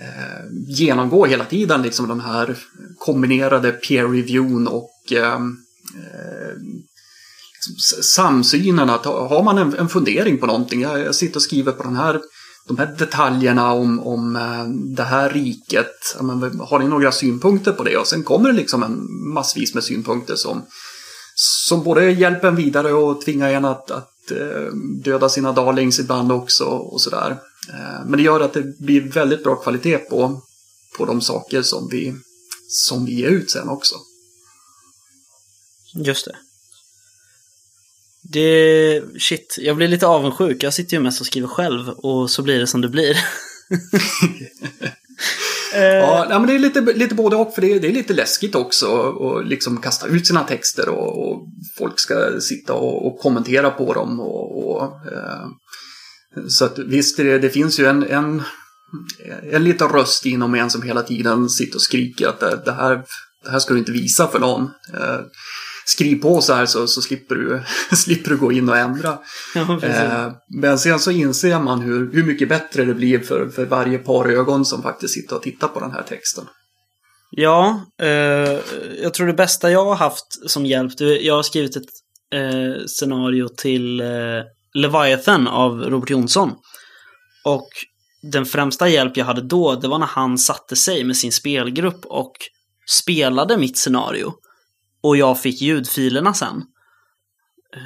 [0.01, 2.57] eh, genomgår hela tiden liksom den här
[2.97, 5.39] kombinerade peer-reviewn och eh,
[7.68, 11.72] Liksom samsynen att har man en, en fundering på någonting, jag, jag sitter och skriver
[11.72, 12.22] på den här,
[12.68, 17.84] de här detaljerna om, om eh, det här riket, men, har ni några synpunkter på
[17.84, 17.97] det?
[17.97, 20.62] Och sen kommer det liksom en massvis med synpunkter som,
[21.68, 26.32] som både hjälper en vidare och tvingar en att, att eh, döda sina darlings ibland
[26.32, 27.38] också och sådär.
[27.70, 30.41] Eh, men det gör att det blir väldigt bra kvalitet på,
[30.97, 32.16] på de saker som vi,
[32.68, 33.95] som vi ger ut sen också.
[35.95, 36.36] Just det.
[38.22, 39.01] Det...
[39.20, 40.63] Shit, jag blir lite avundsjuk.
[40.63, 43.17] Jag sitter ju mest och skriver själv och så blir det som det blir.
[45.74, 48.13] Ja, nej, men det är lite, lite både och, för det är, det är lite
[48.13, 48.88] läskigt också
[49.20, 51.47] att liksom kasta ut sina texter och, och
[51.78, 54.20] folk ska sitta och, och, kommentera på dem.
[54.20, 55.47] Och, och eh,
[56.47, 58.43] så att visst, det, det finns ju en, en,
[59.51, 63.03] en liten röst inom en som hela tiden sitter och skriker att det, det här,
[63.43, 64.63] det här ska du inte visa för någon.
[64.93, 65.20] Eh,
[65.95, 67.61] skriv på så här så, så slipper, du,
[67.95, 69.19] slipper du gå in och ändra.
[69.55, 70.31] Ja, eh,
[70.61, 74.29] men sen så inser man hur, hur mycket bättre det blir för, för varje par
[74.29, 76.43] ögon som faktiskt sitter och tittar på den här texten.
[77.31, 78.59] Ja, eh,
[79.01, 81.89] jag tror det bästa jag har haft som hjälp, jag har skrivit ett
[82.33, 84.07] eh, scenario till eh,
[84.73, 86.51] Leviathan av Robert Jonsson.
[87.45, 87.69] Och
[88.31, 92.05] den främsta hjälp jag hade då, det var när han satte sig med sin spelgrupp
[92.05, 92.33] och
[92.89, 94.33] spelade mitt scenario
[95.02, 96.56] och jag fick ljudfilerna sen.
[97.76, 97.82] Eh,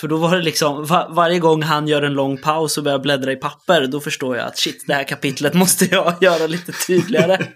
[0.00, 2.98] för då var det liksom, var, varje gång han gör en lång paus och börjar
[2.98, 6.72] bläddra i papper, då förstår jag att shit, det här kapitlet måste jag göra lite
[6.86, 7.46] tydligare.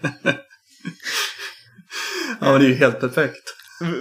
[2.40, 3.54] ja, men det är ju helt perfekt.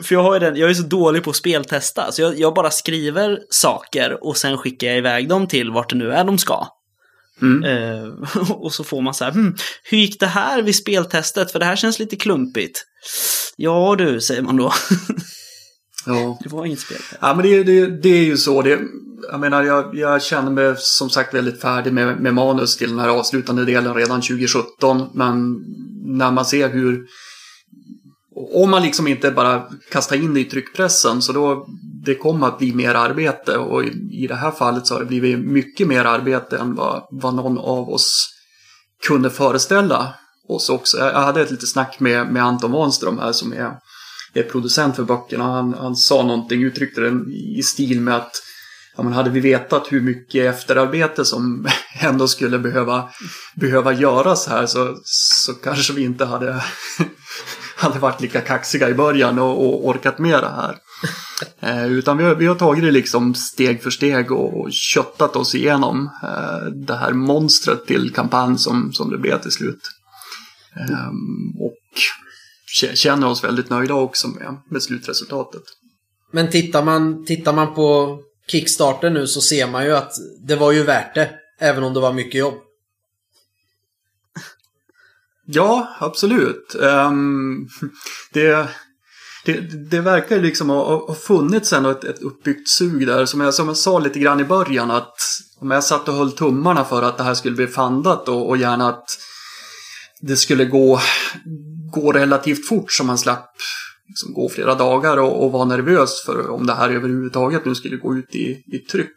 [0.03, 2.53] För jag, har ju den, jag är så dålig på att speltesta, så jag, jag,
[2.53, 6.37] bara skriver saker och sen skickar jag iväg dem till vart det nu är de
[6.37, 6.67] ska.
[7.41, 7.63] Mm.
[7.63, 11.51] Eh, och så får man så här, hm, hur gick det här vid speltestet?
[11.51, 12.85] För det här känns lite klumpigt.
[13.55, 14.73] Ja du, säger man då.
[16.05, 16.39] Ja.
[16.43, 16.97] Det var inget spel.
[17.19, 18.61] Ja, men det, det, det är ju så.
[18.61, 18.79] Det,
[19.31, 22.99] jag menar, jag, jag känner mig som sagt väldigt färdig med, med manus till den
[22.99, 25.09] här avslutande delen redan 2017.
[25.13, 25.63] Men
[26.05, 27.05] när man ser hur...
[28.53, 31.67] Om man liksom inte bara kastar in det i tryckpressen så då
[32.07, 35.05] det kommer att bli mer arbete och i, i det här fallet så har det
[35.05, 38.29] blivit mycket mer arbete än vad, vad någon av oss
[39.07, 40.13] kunde föreställa
[40.49, 40.97] oss också.
[40.97, 43.71] Jag hade ett litet snack med, med Anton Wanström här som är,
[44.33, 45.43] är producent för böckerna.
[45.43, 48.31] Han, han sa någonting, uttryckte det i stil med att
[48.97, 51.67] ja, men hade vi vetat hur mycket efterarbete som
[52.01, 53.09] ändå skulle behöva,
[53.55, 56.63] behöva göras här så, så kanske vi inte hade,
[57.77, 60.77] hade varit lika kaxiga i början och, och orkat med det här.
[61.59, 65.35] Eh, utan vi har, vi har tagit det liksom steg för steg och, och köttat
[65.35, 69.81] oss igenom eh, det här monstret till kampanj som, som det blev till slut.
[70.79, 71.07] Eh,
[71.59, 71.77] och
[72.95, 75.63] känner oss väldigt nöjda också med, med slutresultatet.
[76.33, 80.11] Men tittar man, tittar man på Kickstarter nu så ser man ju att
[80.47, 81.29] det var ju värt det.
[81.59, 82.53] Även om det var mycket jobb.
[85.49, 86.75] Ja, absolut.
[86.79, 87.67] Um,
[88.33, 88.69] det,
[89.45, 89.53] det,
[89.89, 93.25] det verkar liksom ha, ha funnits ändå ett, ett uppbyggt sug där.
[93.25, 95.15] Som jag, som jag sa lite grann i början att
[95.59, 98.57] om jag satt och höll tummarna för att det här skulle bli fandat och, och
[98.57, 99.17] gärna att
[100.21, 100.99] det skulle gå,
[101.91, 103.53] gå relativt fort så man slapp
[104.07, 107.97] liksom gå flera dagar och, och vara nervös för om det här överhuvudtaget nu skulle
[107.97, 109.15] gå ut i, i tryck.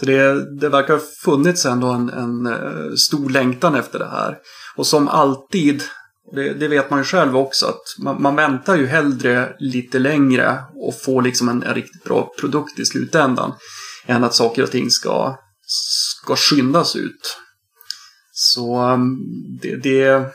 [0.00, 4.38] Så det, det verkar ha funnits ändå en, en eh, stor längtan efter det här.
[4.76, 5.82] Och som alltid,
[6.34, 10.64] det, det vet man ju själv också, att man, man, väntar ju hellre lite längre
[10.74, 13.52] och får liksom en, en riktigt bra produkt i slutändan.
[14.06, 17.38] Än att saker och ting ska, ska skyndas ut.
[18.32, 19.18] Så mm,
[19.62, 20.26] det, det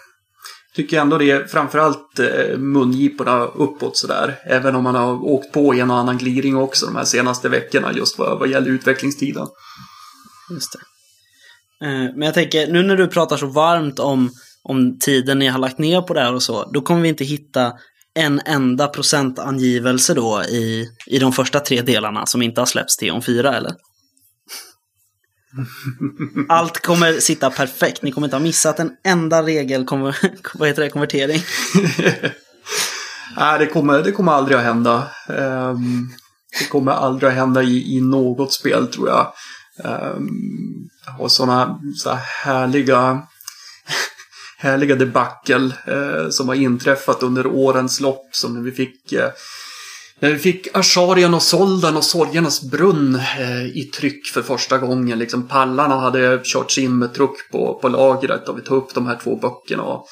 [0.75, 4.39] tycker jag ändå det är framförallt eh, mungiporna uppåt sådär.
[4.43, 7.93] Även om man har åkt på en och annan gliring också de här senaste veckorna
[7.93, 9.47] just vad, vad gäller utvecklingstiden.
[10.49, 10.79] Just det.
[11.83, 14.31] Eh, men jag tänker, nu när du pratar så varmt om,
[14.63, 17.23] om tiden ni har lagt ner på det här och så, då kommer vi inte
[17.23, 17.73] hitta
[18.15, 23.11] en enda procentangivelse då i, i de första tre delarna som inte har släppts till
[23.11, 23.71] om fyra, eller?
[26.49, 28.01] Allt kommer sitta perfekt.
[28.01, 29.85] Ni kommer inte ha missat en enda regel,
[30.53, 31.41] vad heter det, konvertering.
[33.37, 35.07] Nej, det kommer, det kommer aldrig att hända.
[35.27, 36.09] Um,
[36.59, 39.33] det kommer aldrig att hända i, i något spel tror jag.
[39.83, 43.21] Um, och sådana så härliga
[44.57, 49.29] härliga debacle eh, som har inträffat under årens lopp som när vi fick eh,
[50.21, 55.19] när vi fick Asharian och Soldan och Sorgernas brunn eh, i tryck för första gången.
[55.19, 59.07] Liksom pallarna hade körts in med truck på, på lagret och vi tog upp de
[59.07, 60.07] här två böckerna och,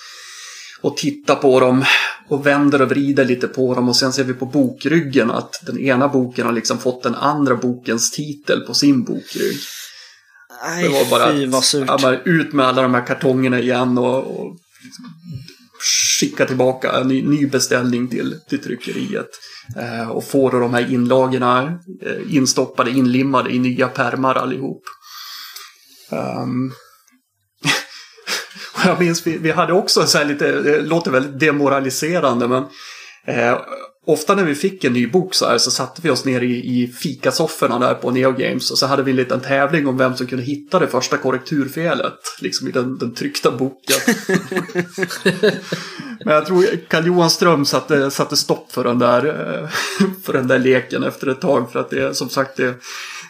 [0.82, 1.86] och tittar på dem
[2.30, 5.80] och vänder och vrider lite på dem och sen ser vi på bokryggen att den
[5.80, 9.58] ena boken har liksom fått den andra bokens titel på sin bokrygg.
[10.64, 11.90] Nej, det var bara, fy vad surt.
[11.90, 14.58] Att, bara ut med alla de här kartongerna igen och, och
[16.20, 19.30] skicka tillbaka en ny, ny beställning till, till tryckeriet.
[19.78, 24.84] Eh, och få då de här inlagorna eh, instoppade, inlimmade i nya pärmar allihop.
[26.10, 26.74] Um,
[28.86, 32.64] jag minns, vi, vi hade också så här lite, det låter väldigt demoraliserande men
[33.28, 33.58] eh,
[34.08, 36.82] ofta när vi fick en ny bok så här så satte vi oss ner i,
[36.82, 40.16] i fikasofforna där på Neo Games och så hade vi en liten tävling om vem
[40.16, 42.14] som kunde hitta det första korrekturfelet.
[42.42, 43.98] Liksom i den, den tryckta boken.
[46.26, 49.70] Men jag tror Karl-Johan Ström satte, satte stopp för den, där, eh,
[50.24, 51.72] för den där leken efter ett tag.
[51.72, 52.76] För att det som sagt det,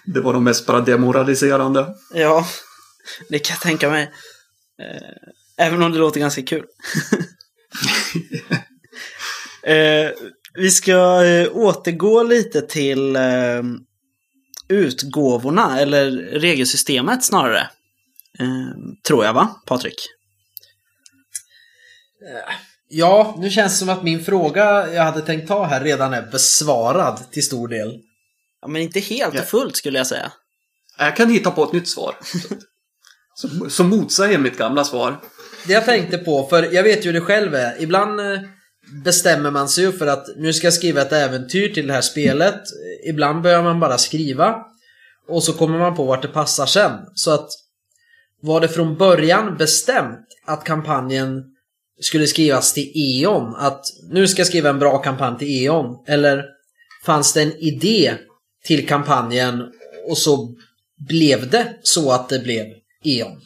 [0.06, 1.96] det var nog mest bara demoraliserande.
[2.14, 2.48] Ja,
[3.30, 4.04] det kan jag tänka mig.
[4.82, 6.64] Eh, även om det låter ganska kul.
[9.64, 10.10] eh,
[10.58, 13.64] vi ska eh, återgå lite till eh,
[14.70, 17.70] utgåvorna, eller regelsystemet snarare.
[18.40, 18.78] Eh,
[19.08, 20.08] tror jag va, Patrik?
[22.90, 26.22] Ja, nu känns det som att min fråga jag hade tänkt ta här redan är
[26.22, 28.00] besvarad till stor del.
[28.62, 30.32] Ja, men inte helt och fullt skulle jag säga.
[30.98, 32.16] Jag kan hitta på ett nytt svar.
[33.34, 35.20] Som, som motsäger mitt gamla svar.
[35.68, 37.82] Det jag tänkte på, för jag vet ju hur det själv är.
[37.82, 38.40] Ibland eh,
[39.04, 42.02] bestämmer man sig ju för att nu ska jag skriva ett äventyr till det här
[42.02, 42.62] spelet.
[43.10, 44.66] Ibland börjar man bara skriva.
[45.28, 46.92] Och så kommer man på vart det passar sen.
[47.14, 47.50] Så att
[48.42, 51.44] var det från början bestämt att kampanjen
[52.02, 53.56] skulle skrivas till E.ON?
[53.56, 56.04] Att nu ska jag skriva en bra kampanj till E.ON?
[56.08, 56.46] Eller
[57.06, 58.14] fanns det en idé
[58.64, 59.64] till kampanjen
[60.10, 60.56] och så
[61.08, 62.66] blev det så att det blev
[63.04, 63.42] E.ON?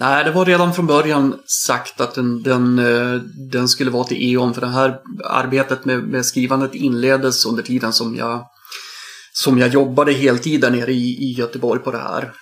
[0.00, 3.20] Nej, det var redan från början sagt att den, den, eh,
[3.52, 7.92] den skulle vara till E.ON för det här arbetet med, med skrivandet inleddes under tiden
[7.92, 8.46] som jag,
[9.32, 12.32] som jag jobbade heltid där nere i, i Göteborg på det här.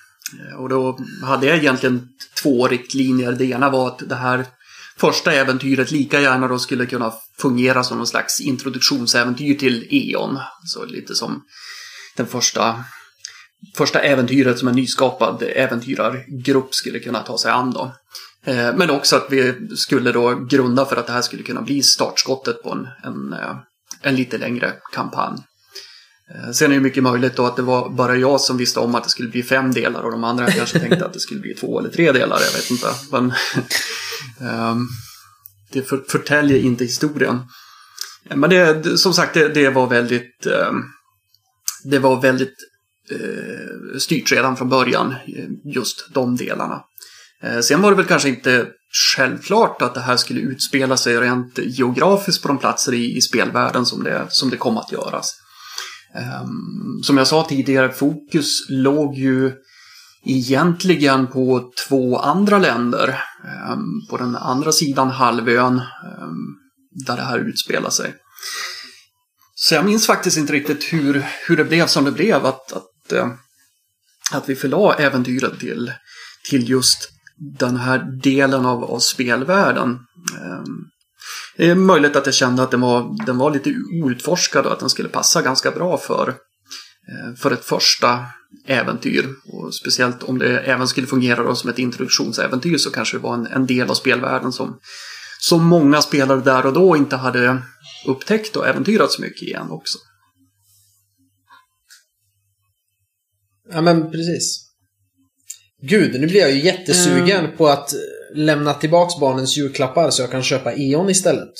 [0.40, 2.08] Eh, och då hade jag egentligen
[2.42, 3.32] två riktlinjer.
[3.32, 4.46] Det ena var att det här
[4.96, 10.38] första äventyret lika gärna då skulle kunna fungera som någon slags introduktionsäventyr till E.ON.
[10.64, 11.42] Så lite som
[12.16, 12.84] den första
[13.76, 17.70] första äventyret som en nyskapad äventyrargrupp skulle kunna ta sig an.
[17.70, 17.92] Då.
[18.44, 21.82] Eh, men också att vi skulle då grunda för att det här skulle kunna bli
[21.82, 23.56] startskottet på en, en, eh,
[24.02, 25.38] en lite längre kampanj.
[26.34, 28.94] Eh, sen är det mycket möjligt då att det var bara jag som visste om
[28.94, 31.54] att det skulle bli fem delar och de andra kanske tänkte att det skulle bli
[31.54, 32.86] två eller tre delar, jag vet inte.
[33.12, 33.32] Men
[34.50, 34.88] ehm,
[35.72, 37.40] det för, förtäljer inte historien.
[38.34, 40.82] Men det, som sagt, det, det var väldigt ehm,
[41.84, 42.56] det var väldigt
[43.10, 46.82] eh, styrt redan från början, eh, just de delarna.
[47.42, 48.66] Eh, sen var det väl kanske inte
[49.16, 53.86] självklart att det här skulle utspela sig rent geografiskt på de platser i, i spelvärlden
[53.86, 55.34] som det, som det kom att göras.
[56.14, 59.52] Um, som jag sa tidigare, fokus låg ju
[60.24, 63.08] egentligen på två andra länder.
[63.72, 66.56] Um, på den andra sidan halvön um,
[67.06, 68.14] där det här utspelar sig.
[69.54, 72.46] Så jag minns faktiskt inte riktigt hur, hur det blev som det blev.
[72.46, 73.28] Att, att Eh,
[74.32, 75.92] att vi förlade äventyret till,
[76.50, 77.10] till just
[77.58, 79.98] den här delen av, av spelvärlden.
[80.40, 80.84] Ehm,
[81.56, 84.80] det är möjligt att jag kände att den var, den var lite outforskad och att
[84.80, 88.26] den skulle passa ganska bra för, eh, för ett första
[88.66, 89.34] äventyr.
[89.52, 93.46] Och speciellt om det även skulle fungera som ett introduktionsäventyr så kanske det var en,
[93.46, 94.78] en del av spelvärlden som,
[95.40, 97.62] som många spelare där och då inte hade
[98.06, 99.98] upptäckt och äventyrat så mycket igen också.
[103.70, 104.68] Ja men precis.
[105.82, 107.56] Gud, nu blir jag ju jättesugen mm.
[107.56, 107.92] på att
[108.34, 111.54] lämna tillbaks barnens julklappar så jag kan köpa E.ON istället.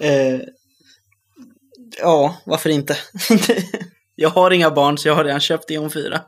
[0.00, 0.40] eh,
[1.98, 2.96] ja, varför inte?
[4.14, 6.14] jag har inga barn så jag har redan köpt E.ON 4.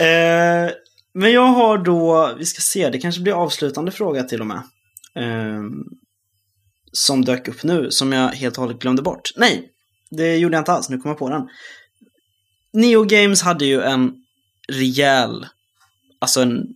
[0.00, 0.70] eh,
[1.14, 4.62] men jag har då, vi ska se, det kanske blir avslutande fråga till och med.
[5.14, 5.62] Eh,
[6.92, 9.30] som dök upp nu, som jag helt och hållet glömde bort.
[9.36, 9.72] Nej,
[10.10, 11.48] det gjorde jag inte alls, nu kommer jag på den.
[12.72, 14.12] Neo Games hade ju en
[14.72, 15.46] rejäl,
[16.18, 16.66] alltså en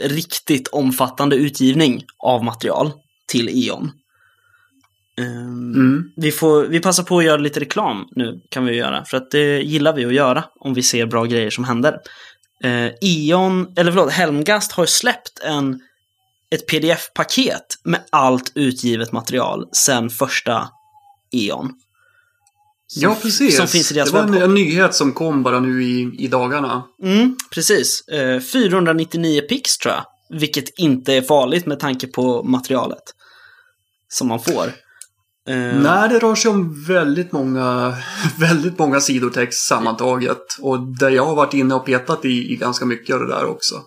[0.00, 2.92] riktigt omfattande utgivning av material
[3.26, 3.90] till E.ON.
[5.20, 6.12] Um, mm.
[6.16, 9.04] vi, får, vi passar på att göra lite reklam nu, kan vi göra.
[9.04, 11.92] För att det gillar vi att göra om vi ser bra grejer som händer.
[12.64, 15.80] Uh, E.ON, eller förlåt, Helmgast har släppt en,
[16.50, 20.68] ett pdf-paket med allt utgivet material sen första
[21.32, 21.72] E.ON.
[22.88, 23.56] Som, ja, precis.
[23.56, 26.28] Som finns i deras det var en, en, nyhet som kom bara nu i, i
[26.28, 26.82] dagarna.
[27.02, 28.08] Mm, precis.
[28.08, 30.04] Eh, 499 pix tror jag.
[30.38, 33.02] Vilket inte är farligt med tanke på materialet.
[34.08, 34.72] Som man får.
[35.48, 37.96] Eh, Nej, det rör sig om väldigt många,
[38.38, 40.58] väldigt många sidor text sammantaget.
[40.60, 43.44] Och där jag har varit inne och petat i, i ganska mycket av det där
[43.46, 43.82] också.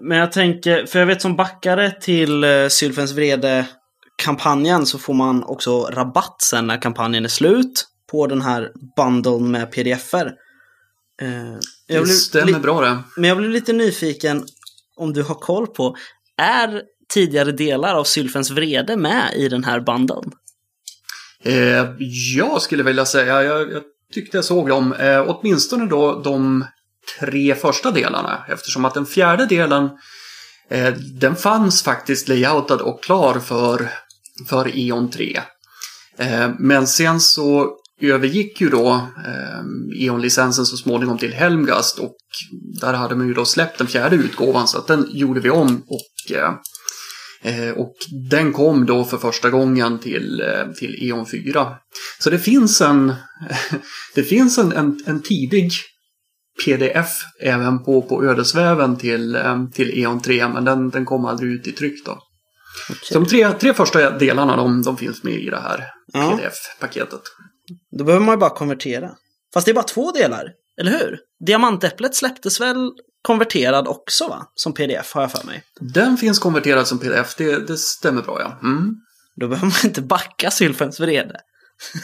[0.00, 5.44] Men jag tänker, för jag vet som backare till uh, Sylfens vrede-kampanjen så får man
[5.44, 10.32] också rabatt sen när kampanjen är slut på den här bundlen med pdf-er.
[11.22, 12.98] Eh, Det stämmer bra det.
[13.16, 14.44] Men jag blev lite nyfiken
[14.96, 15.96] om du har koll på,
[16.36, 16.82] är
[17.14, 20.32] tidigare delar av Sylfens vrede med i den här bundlen?
[21.44, 21.86] Eh,
[22.36, 23.82] jag skulle vilja säga, jag, jag
[24.14, 26.64] tyckte jag såg dem, eh, åtminstone då de
[27.20, 28.44] tre första delarna.
[28.48, 29.90] Eftersom att den fjärde delen,
[30.70, 33.88] eh, den fanns faktiskt layoutad och klar för,
[34.48, 35.40] för E.ON 3.
[36.18, 42.16] Eh, men sen så övergick ju då eh, E.ON-licensen så småningom till Helmgast och
[42.80, 45.84] där hade man ju då släppt den fjärde utgåvan så att den gjorde vi om
[45.88, 46.54] och eh,
[47.42, 47.94] eh, Och
[48.30, 51.76] den kom då för första gången till, eh, till E.ON 4.
[52.18, 53.12] Så det finns en,
[54.14, 55.72] det finns en, en, en tidig
[56.64, 57.08] pdf
[57.40, 61.66] även på, på ödesväven till, eh, till E.ON 3, men den, den kom aldrig ut
[61.66, 62.18] i tryck då.
[63.02, 66.38] Så de tre, tre första delarna de, de finns med i det här Ja.
[66.38, 67.20] pdf-paketet.
[67.98, 69.10] Då behöver man ju bara konvertera.
[69.54, 70.44] Fast det är bara två delar,
[70.80, 71.18] eller hur?
[71.46, 72.90] Diamantäpplet släpptes väl
[73.22, 74.46] konverterad också va?
[74.54, 75.62] Som pdf har jag för mig.
[75.80, 78.68] Den finns konverterad som pdf, det, det stämmer bra ja.
[78.68, 78.94] Mm.
[79.40, 81.36] Då behöver man inte backa Sylfens vrede.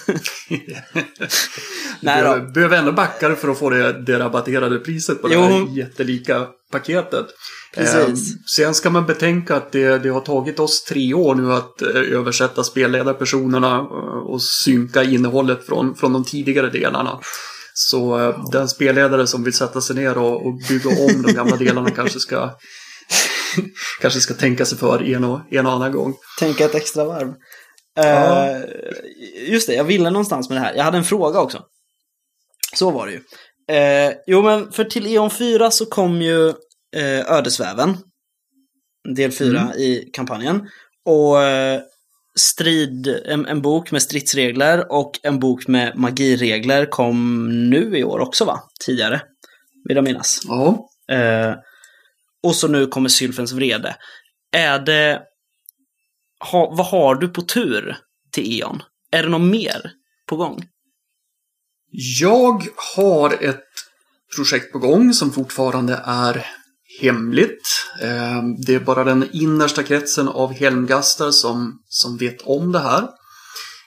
[2.01, 2.37] Nej då.
[2.37, 5.41] Du behöver ändå backa för att få det, det rabatterade priset på det Jo.
[5.41, 7.27] här jättelika paketet.
[7.75, 8.33] Precis.
[8.33, 11.83] Eh, sen ska man betänka att det, det har tagit oss tre år nu att
[11.83, 17.19] eh, översätta spelledarpersonerna eh, och synka innehållet från, från de tidigare delarna.
[17.75, 21.57] Så eh, den spelledare som vill sätta sig ner och, och bygga om de gamla
[21.59, 22.51] delarna kanske ska
[24.01, 26.15] kanske ska tänka sig för en och, en och annan gång.
[26.39, 27.35] Tänka ett extra varv.
[28.07, 28.49] Ja.
[28.51, 28.61] Eh,
[29.53, 30.75] just det, jag ville någonstans med det här.
[30.75, 31.63] Jag hade en fråga också.
[32.75, 33.21] Så var det ju.
[33.77, 36.49] Eh, jo, men för till E.ON 4 så kom ju
[36.97, 37.97] eh, Ödesväven.
[39.17, 39.73] Del 4 Mm.
[39.73, 40.69] i kampanjen.
[41.05, 41.37] Och
[42.39, 48.19] strid, en, en bok med stridsregler och en bok med magiregler kom nu i år
[48.19, 48.61] också va?
[48.85, 49.21] Tidigare.
[49.89, 50.41] Vill jag minnas.
[50.49, 50.89] Ja.
[52.43, 53.97] Och så nu kommer Sylfens vrede.
[54.57, 55.23] Är det...
[56.41, 57.97] Ha, vad har du på tur
[58.33, 58.83] till E.ON?
[59.11, 59.91] Är det något mer
[60.29, 60.65] på gång?
[62.21, 62.67] Jag
[62.97, 63.65] har ett
[64.37, 66.47] projekt på gång som fortfarande är
[67.01, 67.87] hemligt.
[68.03, 73.09] Eh, det är bara den innersta kretsen av helmgastar som, som vet om det här.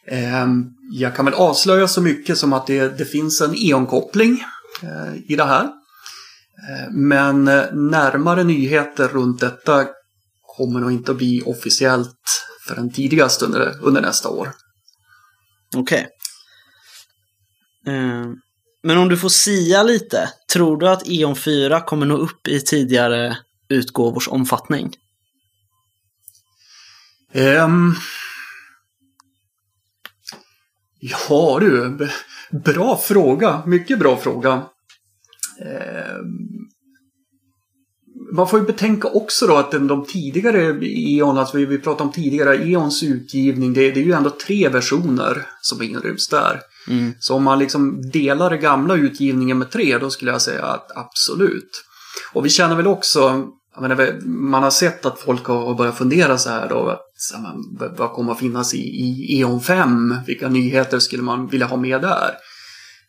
[0.07, 0.47] Eh,
[0.91, 4.43] jag kan väl avslöja så mycket som att det, det finns en E.ON-koppling
[4.83, 5.69] eh, i det här.
[6.91, 9.85] Men närmare nyheter runt detta
[10.57, 14.51] kommer nog inte att bli officiellt förrän tidigast under, under nästa år.
[15.75, 16.07] Okej.
[17.87, 18.25] Eh,
[18.83, 22.61] men om du får sia lite, tror du att E.ON 4 kommer nå upp i
[22.61, 23.37] tidigare
[23.69, 24.93] utgåvors omfattning?
[27.33, 27.95] Ehm.
[30.99, 31.97] Ja du,
[32.51, 33.63] bra fråga.
[33.65, 34.63] Mycket bra fråga.
[35.61, 36.51] Ehm.
[38.31, 42.11] Man får ju betänka också då att de tidigare E.ON, alltså vi, vi pratar om
[42.11, 46.61] tidigare E.ONs utgivning, det, det är ju ändå tre versioner som inryms där.
[46.87, 47.13] Mm.
[47.19, 50.97] Så om man liksom delar den gamla utgivningen med tre, då skulle jag säga att
[50.97, 51.83] absolut.
[52.33, 53.45] Och vi känner väl också,
[53.81, 57.01] menar, man har sett att folk har börjat fundera så här då, att,
[57.41, 60.15] men, vad- kommer att finnas i, i E.ON 5?
[60.27, 62.29] Vilka nyheter skulle man vilja ha med där?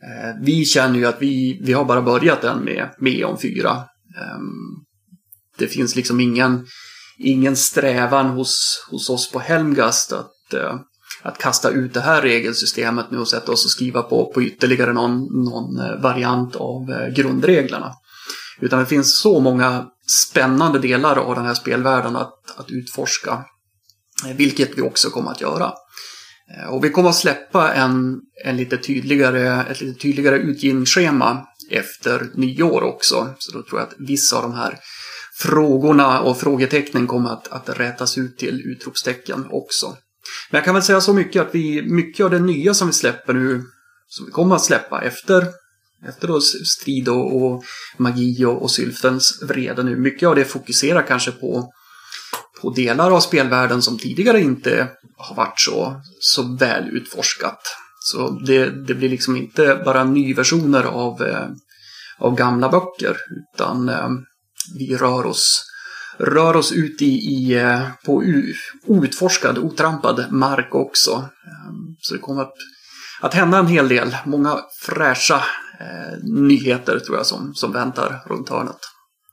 [0.02, 3.70] Eh, vi känner ju att vi, vi har bara börjat den med, med E.ON 4.
[3.70, 4.82] Ehm,
[5.62, 6.66] det finns liksom ingen,
[7.18, 10.74] ingen strävan hos, hos oss på Helmgast att, eh,
[11.22, 14.92] att kasta ut det här regelsystemet nu och sätta oss och skriva på, på ytterligare
[14.92, 17.92] någon, någon eh, variant av eh, grundreglerna.
[18.60, 19.86] Utan det finns så många
[20.30, 23.44] spännande delar av den här spelvärlden att, att utforska.
[24.26, 25.72] Eh, vilket vi också kommer att göra.
[26.56, 32.30] Eh, och vi kommer att släppa en, en lite tydligare, ett lite tydligare utgivningsschema efter
[32.34, 33.34] nyår också.
[33.38, 34.78] Så då tror jag att vissa av de här
[35.38, 39.86] frågorna och frågetecknen kommer att, att rätas ut till utropstecken också.
[40.50, 42.92] Men jag kan väl säga så mycket att vi, mycket av det nya som vi
[42.92, 43.62] släpper nu,
[44.08, 45.46] som vi kommer att släppa efter,
[46.08, 47.64] efter då strid och, och
[47.96, 51.72] magi och, och sylfens vrede nu, mycket av det fokuserar kanske på,
[52.60, 57.76] på delar av spelvärlden som tidigare inte har varit så, så väl utforskat.
[58.00, 61.48] Så det, det blir liksom inte bara nyversioner av, eh,
[62.18, 63.16] av gamla böcker.
[63.54, 64.08] Utan eh,
[64.78, 65.64] vi rör oss,
[66.18, 68.24] rör oss ut i, i eh, på
[68.86, 71.10] outforskad, otrampad mark också.
[71.10, 72.54] Eh, så det kommer att,
[73.20, 74.16] att hända en hel del.
[74.24, 75.42] Många fräscha
[75.80, 78.78] eh, nyheter tror jag som, som väntar runt hörnet.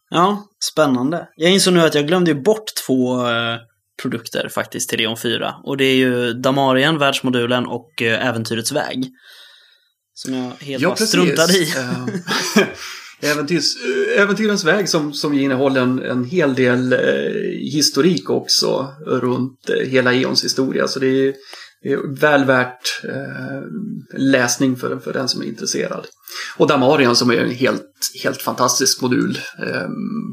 [0.09, 1.27] Ja, spännande.
[1.35, 3.57] Jag insåg nu att jag glömde bort två eh,
[4.01, 5.55] produkter faktiskt till Eon 4.
[5.63, 9.09] Och det är ju Damarien, världsmodulen och eh, Äventyrets väg.
[10.13, 11.73] Som jag helt Ja, bara struntade i.
[13.21, 13.75] Äventyrs,
[14.17, 16.99] Äventyrens väg som, som innehåller en, en hel del eh,
[17.73, 20.87] historik också runt eh, hela Eons historia.
[20.87, 21.33] Så det är,
[21.83, 23.61] det är väl värt eh,
[24.17, 26.07] läsning för, för den som är intresserad.
[26.57, 27.91] Och Damarian som är en helt,
[28.23, 29.39] helt fantastisk modul.
[29.59, 29.89] Eh,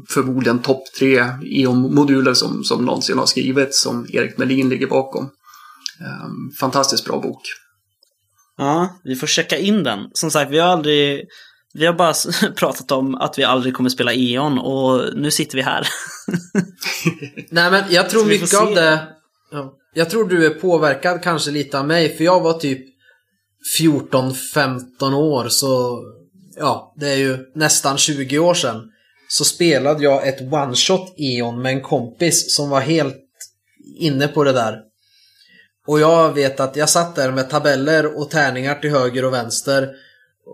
[0.09, 5.23] förmodligen topp tre Eon-moduler som, som någonsin har skrivits, som Erik Melin ligger bakom.
[6.01, 6.27] Eh,
[6.59, 7.41] fantastiskt bra bok.
[8.57, 9.99] Ja, vi får checka in den.
[10.13, 11.23] Som sagt, vi har aldrig...
[11.77, 12.13] Vi har bara
[12.55, 15.87] pratat om att vi aldrig kommer spela E.ON och nu sitter vi här.
[17.49, 19.07] Nej men jag tror mycket av det...
[19.51, 22.85] Ja, jag tror du är påverkad kanske lite av mig för jag var typ
[23.79, 26.03] 14-15 år så...
[26.55, 28.81] Ja, det är ju nästan 20 år sedan.
[29.29, 33.17] Så spelade jag ett one-shot Eon med en kompis som var helt
[33.99, 34.79] inne på det där.
[35.87, 39.89] Och jag vet att jag satt där med tabeller och tärningar till höger och vänster.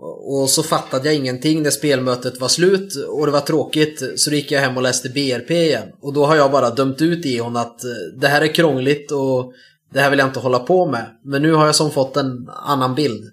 [0.02, 4.02] Och så fattade jag ingenting när spelmötet var slut och det var tråkigt.
[4.16, 5.88] Så då gick jag hem och läste BRP igen.
[6.00, 7.90] Och då har jag bara dömt ut Eon att eh,
[8.20, 9.52] det här är krångligt och
[9.92, 11.06] det här vill jag inte hålla på med.
[11.24, 13.24] Men nu har jag som fått en annan bild.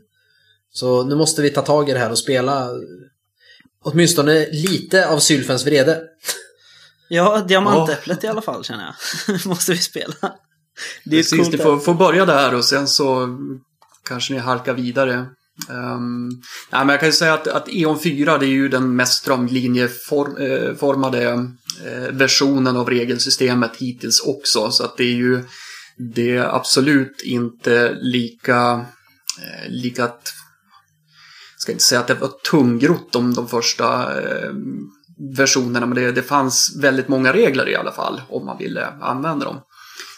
[0.73, 2.75] Så nu måste vi ta tag i det här och spela eh,
[3.83, 6.01] åtminstone lite av Sylfens vrede.
[7.09, 8.95] Ja, diamantäpplet i alla fall känner
[9.27, 9.39] jag.
[9.45, 10.13] Måste vi spela.
[11.03, 13.37] Det är Precis, coolt ni får, får börja där och sen så
[14.03, 15.25] kanske ni halkar vidare.
[15.69, 16.29] Ehm, um,
[16.71, 19.13] nej, men jag kan ju säga att, att E.ON 4 det är ju den mest
[19.13, 21.39] strömlinjeformade eh,
[21.85, 24.71] eh, versionen av regelsystemet hittills också.
[24.71, 25.43] Så att det är ju
[25.97, 28.85] det är absolut inte lika,
[29.41, 30.33] eh, lika att,
[31.53, 34.49] jag ska inte säga att det var tungrott om de första eh,
[35.37, 39.45] versionerna, men det, det fanns väldigt många regler i alla fall om man ville använda
[39.45, 39.61] dem.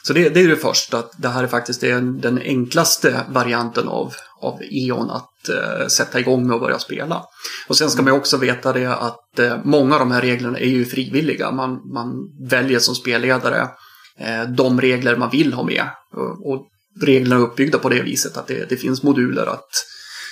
[0.03, 3.87] Så det, det är det första, att det här är faktiskt den, den enklaste varianten
[3.87, 7.23] av, av E.ON att eh, sätta igång med att börja spela.
[7.67, 10.59] Och sen ska man ju också veta det att eh, många av de här reglerna
[10.59, 11.51] är ju frivilliga.
[11.51, 12.13] Man, man
[12.49, 13.69] väljer som spelledare
[14.17, 15.85] eh, de regler man vill ha med.
[16.13, 16.67] Och, och
[17.01, 19.69] reglerna är uppbyggda på det viset att det, det finns moduler att,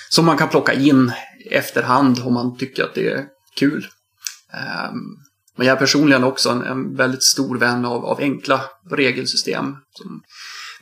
[0.08, 1.12] som man kan plocka in
[1.50, 3.24] efterhand om man tycker att det är
[3.56, 3.86] kul.
[4.52, 4.98] Ehm,
[5.56, 8.60] men jag är personligen också en, en väldigt stor vän av, av enkla
[8.90, 9.76] regelsystem.
[9.92, 10.22] Som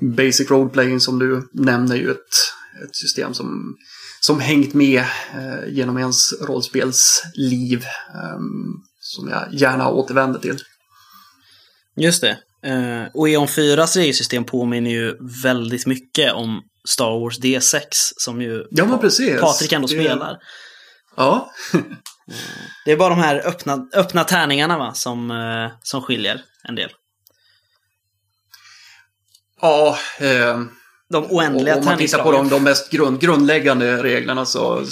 [0.00, 2.18] Basic Roleplaying som du nämner är ju ett,
[2.84, 3.76] ett system som,
[4.20, 5.00] som hängt med
[5.34, 7.84] eh, genom ens rollspelsliv.
[8.14, 10.58] ehm, som jag gärna återvänder till.
[11.96, 12.38] Just det.
[12.66, 17.80] Eh, och E.ON 4s regelsystem påminner ju väldigt mycket om Star Wars D6
[18.16, 19.40] som ju Ja, men precis.
[19.40, 20.36] Patrik ändå Det- spelar.
[21.16, 21.50] Ja,
[22.84, 26.90] Det är bara de här öppna, öppna tärningarna va, som, eh, som skiljer en del.
[29.60, 30.60] ja eh,
[31.10, 34.84] De oändliga om man tittar på de, de mest grund, grundläggande reglerna så,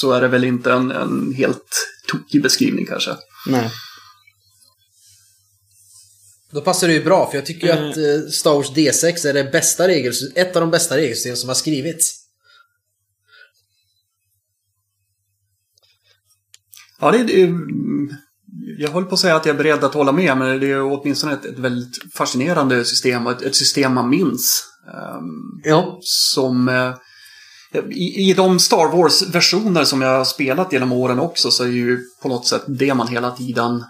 [0.00, 3.10] så är det väl inte en, en helt tokig beskrivning kanske.
[3.46, 3.70] Nej.
[6.50, 7.90] Då passar det ju bra för jag tycker Mm.
[7.90, 11.48] att eh, Star Wars D6 är det bästa regelsystem, ett av de bästa regelsystem som
[11.48, 12.14] har skrivits.
[17.00, 17.52] Ja, det, det,
[18.78, 20.82] jag håller på att säga att jag är beredd att hålla med, men det är
[20.82, 24.64] åtminstone ett, ett väldigt fascinerande system och ett, ett system man minns.
[24.94, 25.98] Ehm, ja.
[26.00, 26.94] som eh,
[27.90, 32.00] i, I de Star Wars-versioner som jag har spelat genom åren också så är ju
[32.22, 33.84] på något sätt det man hela tiden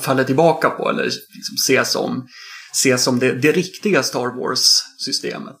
[0.00, 2.26] faller tillbaka på eller liksom ser som,
[2.74, 5.56] ser som det, det riktiga Star Wars-systemet.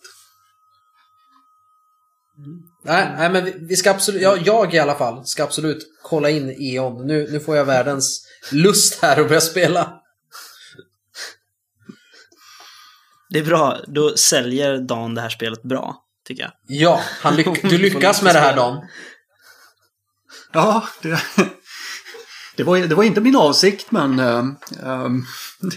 [2.38, 2.58] Mm.
[2.84, 6.30] Nej, nej men vi, vi ska absolut, ja, jag i alla fall, ska absolut kolla
[6.30, 7.06] in E.ON.
[7.06, 10.01] Nu, nu får jag världens lust här att börja spela.
[13.32, 15.96] Det är bra, då säljer Dan det här spelet bra,
[16.26, 16.52] tycker jag.
[16.66, 18.86] Ja, han lyck, du lyckas med det här Dan.
[20.52, 21.08] Ja, det,
[22.56, 24.56] det, var, det var inte min avsikt men ehm,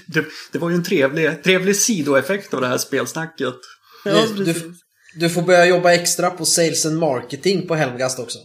[0.07, 3.55] det, det var ju en trevlig, trevlig sidoeffekt av det här spelsnacket.
[4.05, 4.73] Ja, Du, du,
[5.19, 8.39] du får börja jobba extra på sales and marketing på Helmgast också.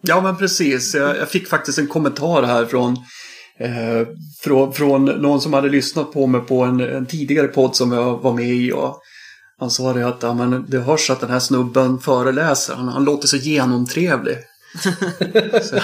[0.00, 0.94] Ja, men precis.
[0.94, 2.96] Jag, jag fick faktiskt en kommentar här från,
[3.58, 4.08] eh,
[4.40, 8.18] från, från någon som hade lyssnat på mig på en, en tidigare podd som jag
[8.18, 8.72] var med i.
[8.72, 9.00] Och
[9.58, 12.74] han sa det att ja, men det hörs att den här snubben föreläser.
[12.74, 14.36] Han, han låter så genomtrevlig.
[15.62, 15.80] så,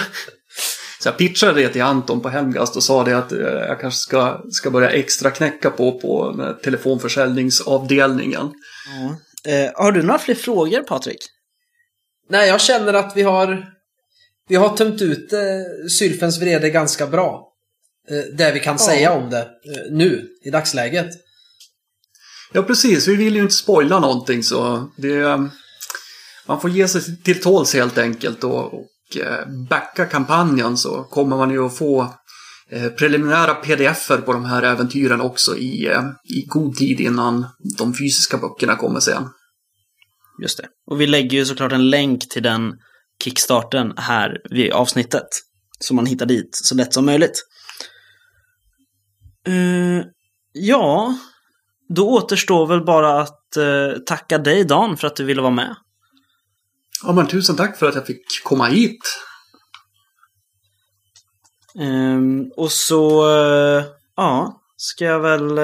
[1.01, 3.99] så jag pitchade det till Anton på Hemgast och sa det att eh, jag kanske
[3.99, 8.51] ska, ska börja extra knäcka på, på telefonförsäljningsavdelningen.
[8.87, 9.51] Ja.
[9.51, 11.19] Eh, har du några fler frågor Patrik?
[12.29, 13.65] Nej, jag känner att vi har
[14.47, 15.39] vi har tömt ut eh,
[15.99, 17.50] Sylfens vrede ganska bra.
[18.09, 18.77] Eh, det vi kan Ja.
[18.85, 21.09] säga om det eh, nu, i dagsläget.
[22.53, 23.07] Ja, precis.
[23.07, 25.49] Vi vill ju inte spoila någonting så det...
[26.47, 31.37] Man får ge sig till tåls helt enkelt och, och eh, backa kampanjen så kommer
[31.37, 32.13] man ju att få
[32.69, 37.45] eh, preliminära pdf-er på de här äventyren också i, eh, i god tid innan
[37.77, 39.23] de fysiska böckerna kommer sen.
[40.41, 40.67] Just det.
[40.91, 42.73] Och vi lägger ju såklart en länk till den
[43.23, 45.27] kickstarten här vid avsnittet.
[45.79, 47.43] Så man hittar dit så lätt som möjligt.
[49.47, 50.05] Eh,
[50.53, 51.17] ja,
[51.89, 55.75] då återstår väl bara att eh, tacka dig Dan för att du ville vara med.
[57.03, 58.99] Ja, men tusen tack för att jag fick komma hit.
[61.79, 63.83] Ehm, och så, eh,
[64.15, 65.57] ja, ska jag väl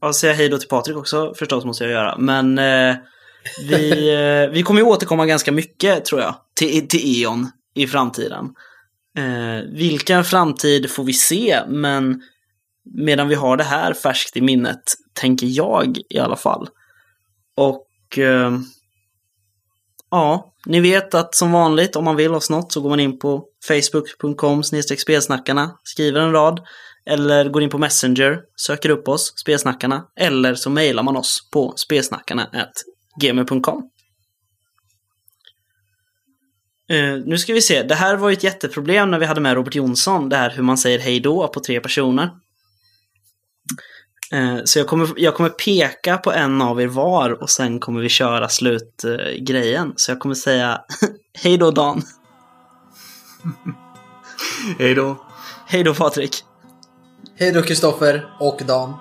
[0.00, 2.16] ja, säga hej då till Patrik också förstås måste jag göra.
[2.18, 2.60] Men
[3.68, 8.54] vi, vi kommer ju återkomma ganska mycket tror jag till, till E.ON i framtiden.
[9.18, 12.22] Eh, vilken framtid får vi se, men
[12.94, 14.82] medan vi har det här färskt i minnet,
[15.12, 16.68] tänker jag i alla fall.
[17.56, 18.52] Och eh,
[20.10, 23.18] ja, ni vet att som vanligt om man vill oss något så går man in
[23.18, 26.60] på facebook.com spelsnackarna, skriver en rad
[27.06, 31.72] eller går in på Messenger, söker upp oss, spelsnackarna, eller så mejlar man oss på
[31.76, 32.50] spelsnackarna
[33.20, 33.90] gmail.com.
[36.90, 39.54] Eh, nu ska vi se, det här var ju ett jätteproblem när vi hade med
[39.54, 42.30] Robert Jonsson, det här hur man säger hej då på tre personer.
[44.32, 48.00] Eh, så jag kommer, jag kommer peka på en av er var och sen kommer
[48.00, 49.92] vi köra slutgrejen.
[49.96, 50.80] så jag kommer säga
[51.42, 52.02] hej då Dan,
[54.78, 55.16] Hej då.
[55.66, 56.44] hej då Patrik.
[57.36, 58.94] Hej då Kristoffer och Dan.